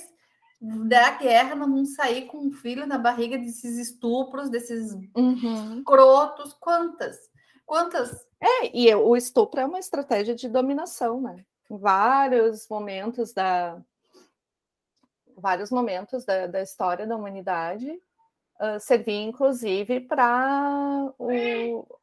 [0.62, 5.84] da guerra não vão sair com um filho na barriga desses estupros, desses uhum.
[5.84, 6.54] crotos?
[6.54, 7.18] Quantas?
[7.66, 8.26] Quantas?
[8.39, 11.43] É, e o estupro é uma estratégia de dominação, né?
[11.70, 13.82] Em vários momentos da
[15.38, 17.89] vários momentos da, da história da humanidade
[18.60, 21.12] uh, servia inclusive para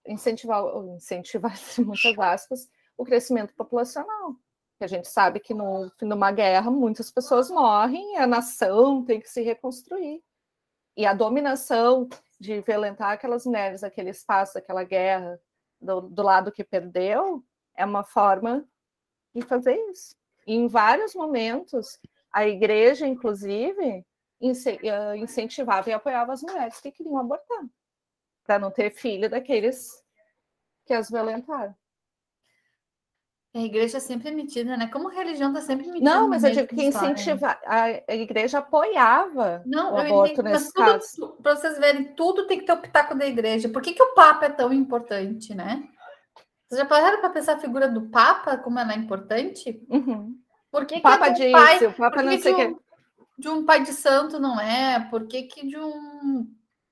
[0.06, 2.68] incentivar, incentivar muitas aspas,
[2.98, 4.34] o crescimento populacional.
[4.76, 9.02] Que a gente sabe que no fim de uma guerra muitas pessoas morrem, a nação
[9.04, 10.22] tem que se reconstruir.
[10.96, 15.40] E a dominação de violentar aquelas mulheres, aquele espaço, aquela guerra,
[15.80, 17.42] do, do lado que perdeu,
[17.76, 18.68] é uma forma
[19.34, 20.16] de fazer isso.
[20.46, 21.98] E em vários momentos,
[22.32, 24.04] a igreja, inclusive,
[24.40, 27.64] eh, incentivava e apoiava as mulheres que queriam abortar,
[28.44, 30.02] para não ter filho daqueles
[30.86, 31.74] que as violentaram.
[33.54, 34.88] A igreja é sempre metida, né?
[34.88, 36.10] Como a religião está sempre metida.
[36.10, 41.36] Não, mas eu digo que incentivar, a, igreja apoiava não, o aborto nesse caso.
[41.42, 43.68] Para vocês verem, tudo tem que ter o pitaco da igreja.
[43.70, 45.88] Por que, que o Papa é tão importante, né?
[46.68, 49.82] Vocês já pararam para pensar a figura do Papa, como ela é importante?
[49.88, 50.36] Uhum.
[50.70, 52.76] Por que, o Papa é pai, o Papa não sei o que.
[53.38, 55.00] De um pai de santo não é?
[55.08, 56.46] Por que, que de um.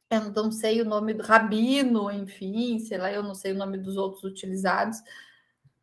[0.09, 3.77] Eu não sei o nome do rabino, enfim, sei lá, eu não sei o nome
[3.77, 5.03] dos outros utilizados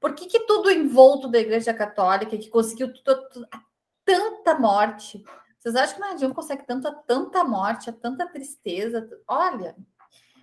[0.03, 3.47] por que, que tudo envolto da Igreja Católica, que conseguiu tudo, tudo,
[4.03, 5.23] tanta morte?
[5.57, 9.09] Vocês acham que a religião consegue tanta, tanta morte, tanta tristeza?
[9.25, 9.73] Olha,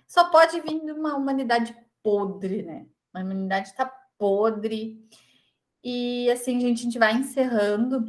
[0.07, 2.87] só pode vir de uma humanidade podre, né?
[3.13, 3.85] A humanidade está
[4.17, 5.07] podre.
[5.83, 8.03] E assim, gente, a gente vai encerrando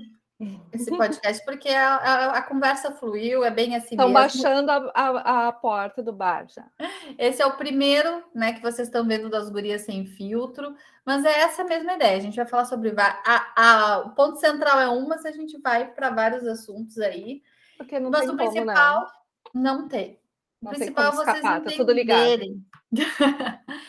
[0.72, 5.48] esse podcast, porque a, a, a, conversa fluiu, é bem assim Estão baixando a, a,
[5.48, 6.66] a, porta do bar já.
[7.18, 10.74] Esse é o primeiro, né, que vocês estão vendo das gurias sem filtro,
[11.04, 12.94] mas é essa mesma ideia, a gente vai falar sobre...
[12.96, 17.42] A, o ponto central é um, mas a gente vai para vários assuntos aí.
[17.76, 19.10] Porque não mas tem o como, principal né?
[19.54, 20.18] não tem.
[20.60, 22.42] O não principal tem como é vocês tá tudo ligado.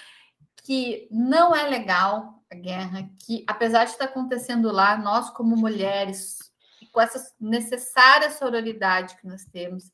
[0.64, 6.38] que não é legal a guerra, que apesar de estar acontecendo lá, nós como mulheres,
[6.92, 9.92] com essa necessária sororidade que nós temos,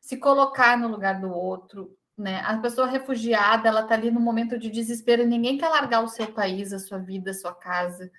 [0.00, 2.40] se colocar no lugar do outro, né?
[2.44, 6.32] A pessoa refugiada, ela está ali no momento de desespero, ninguém quer largar o seu
[6.32, 8.10] país, a sua vida, a sua casa,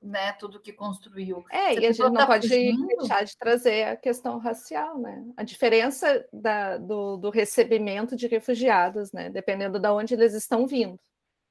[0.00, 0.32] né?
[0.32, 1.44] Tudo que construiu.
[1.50, 2.86] É, e a gente não tá pode fugindo...
[2.86, 5.24] deixar de trazer a questão racial, né?
[5.36, 9.28] A diferença da, do, do recebimento de refugiados, né?
[9.28, 10.98] Dependendo de onde eles estão vindo.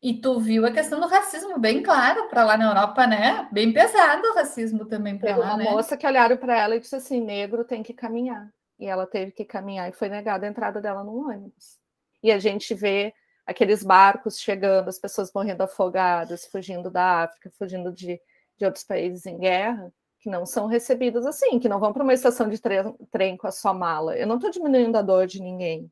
[0.01, 3.47] E tu viu a questão do racismo bem claro para lá na Europa, né?
[3.51, 5.63] Bem pesado o racismo também para lá, uma né?
[5.65, 8.51] moça que olharam para ela e disse assim: negro tem que caminhar.
[8.79, 11.77] E ela teve que caminhar e foi negada a entrada dela no ônibus.
[12.23, 13.13] E a gente vê
[13.45, 18.19] aqueles barcos chegando, as pessoas morrendo afogadas, fugindo da África, fugindo de,
[18.57, 22.13] de outros países em guerra, que não são recebidas assim, que não vão para uma
[22.13, 24.17] estação de trem, trem com a sua mala.
[24.17, 25.91] Eu não estou diminuindo a dor de ninguém,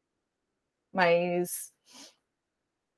[0.91, 1.71] mas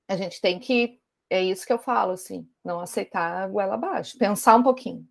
[0.07, 1.00] a gente tem que
[1.31, 5.07] é isso que eu falo, assim, não aceitar a goela abaixo, pensar um pouquinho.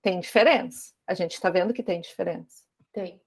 [0.00, 0.92] Tem diferença.
[1.06, 2.64] A gente está vendo que tem diferença.
[2.92, 3.20] Tem.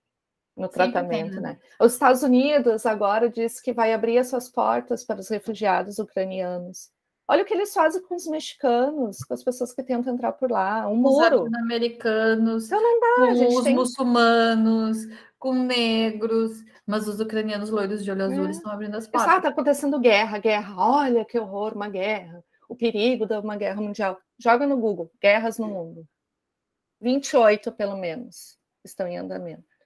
[0.55, 1.51] No tratamento, tem, né?
[1.53, 1.59] né?
[1.79, 6.89] Os Estados Unidos agora diz que vai abrir as suas portas para os refugiados ucranianos.
[7.29, 10.49] Olha o que eles fazem com os mexicanos, com as pessoas que tentam entrar por
[10.49, 11.43] lá, um muro.
[11.43, 13.75] Os americanos, então não dá, com os tem...
[13.75, 14.97] muçulmanos,
[15.37, 18.51] com negros, mas os ucranianos loiros de olho azul é.
[18.51, 19.35] estão abrindo as portas.
[19.35, 20.75] Está acontecendo guerra, guerra.
[20.77, 22.41] Olha que horror, uma guerra.
[22.69, 24.17] O perigo de uma guerra mundial.
[24.39, 26.07] Joga no Google, guerras no mundo.
[27.01, 29.76] 28, pelo menos, estão em andamento.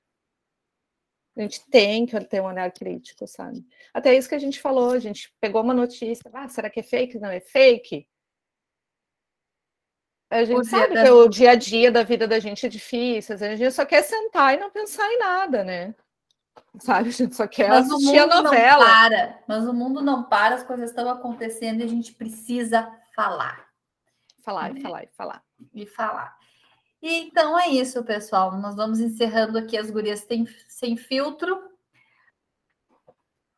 [1.35, 3.65] A gente tem que ter um olhar crítico, sabe?
[3.93, 6.83] Até isso que a gente falou, a gente pegou uma notícia, ah, será que é
[6.83, 7.19] fake?
[7.19, 8.07] Não é fake?
[10.29, 13.35] A gente o sabe que o dia a dia da vida da gente é difícil,
[13.35, 15.93] a gente só quer sentar e não pensar em nada, né?
[16.79, 18.85] Sabe, a gente só quer mas assistir a novela.
[18.85, 22.89] Não para, mas o mundo não para, as coisas estão acontecendo e a gente precisa
[23.13, 23.67] falar.
[24.41, 24.79] Falar, né?
[24.79, 25.43] e falar, e falar.
[25.73, 26.37] E falar.
[27.01, 28.55] E então é isso, pessoal.
[28.57, 31.59] Nós vamos encerrando aqui as gurias tem, sem filtro.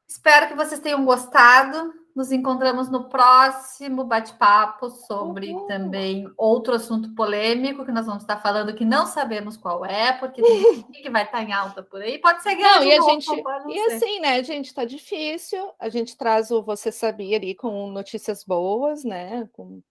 [0.08, 1.94] Espero que vocês tenham gostado.
[2.16, 5.66] Nos encontramos no próximo bate-papo sobre Uhul.
[5.66, 10.40] também outro assunto polêmico que nós vamos estar falando que não sabemos qual é, porque
[10.40, 12.20] tem que vai estar em alta por aí.
[12.20, 12.76] Pode ser grande.
[12.76, 13.28] Não, e a gente
[13.68, 15.74] e assim, né, gente, está difícil.
[15.80, 19.82] A gente traz o você sabia ali com notícias boas, né, com,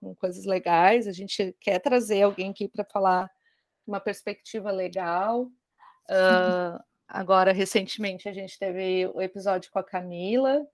[0.00, 1.06] com coisas legais.
[1.06, 3.30] A gente quer trazer alguém aqui para falar
[3.86, 5.42] uma perspectiva legal.
[6.08, 10.66] Uh, agora, recentemente, a gente teve o episódio com a Camila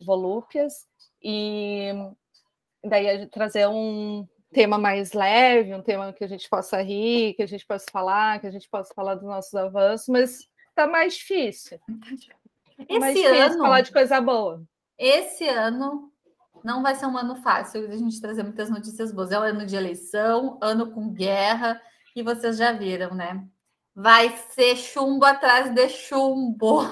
[0.00, 0.86] volúpias,
[1.22, 1.90] e
[2.82, 7.46] daí trazer um tema mais leve, um tema que a gente possa rir, que a
[7.46, 11.78] gente possa falar, que a gente possa falar dos nossos avanços, mas está mais difícil.
[12.88, 14.62] Esse mais difícil ano falar de coisa boa.
[14.98, 16.09] Esse ano
[16.64, 19.30] não vai ser um ano fácil de a gente trazer muitas notícias boas.
[19.30, 21.80] É um ano de eleição, ano com guerra,
[22.14, 23.44] e vocês já viram, né?
[23.94, 26.82] Vai ser chumbo atrás de chumbo.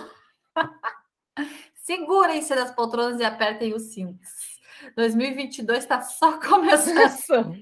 [1.75, 4.59] Segurem-se das poltronas e apertem os cintos.
[4.95, 7.55] 2022 está só começando.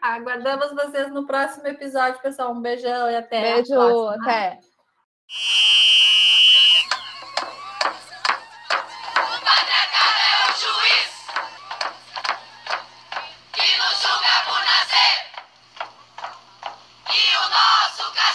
[0.00, 2.52] Aguardamos vocês no próximo episódio, pessoal.
[2.52, 3.54] Um beijão e até.
[3.54, 4.60] Beijo, até.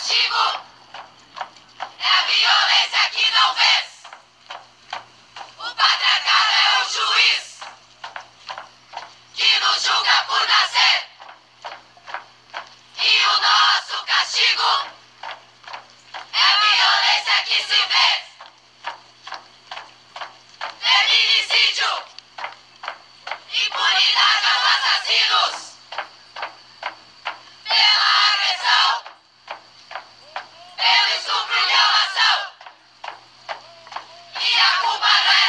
[0.02, 0.64] castigo
[2.00, 4.08] é a violência que não vence.
[5.60, 7.60] O patriarcado é o juiz
[9.36, 11.08] que nos julga por nascer.
[12.98, 14.90] E o nosso castigo
[16.34, 18.32] é a violência que se vence.
[20.80, 22.04] Feminicídio,
[23.54, 25.56] impunidade aos assassinos.
[27.66, 29.11] Pela agressão.
[30.84, 32.40] Eles cumpriram a ação.
[34.42, 35.41] E a culpa não é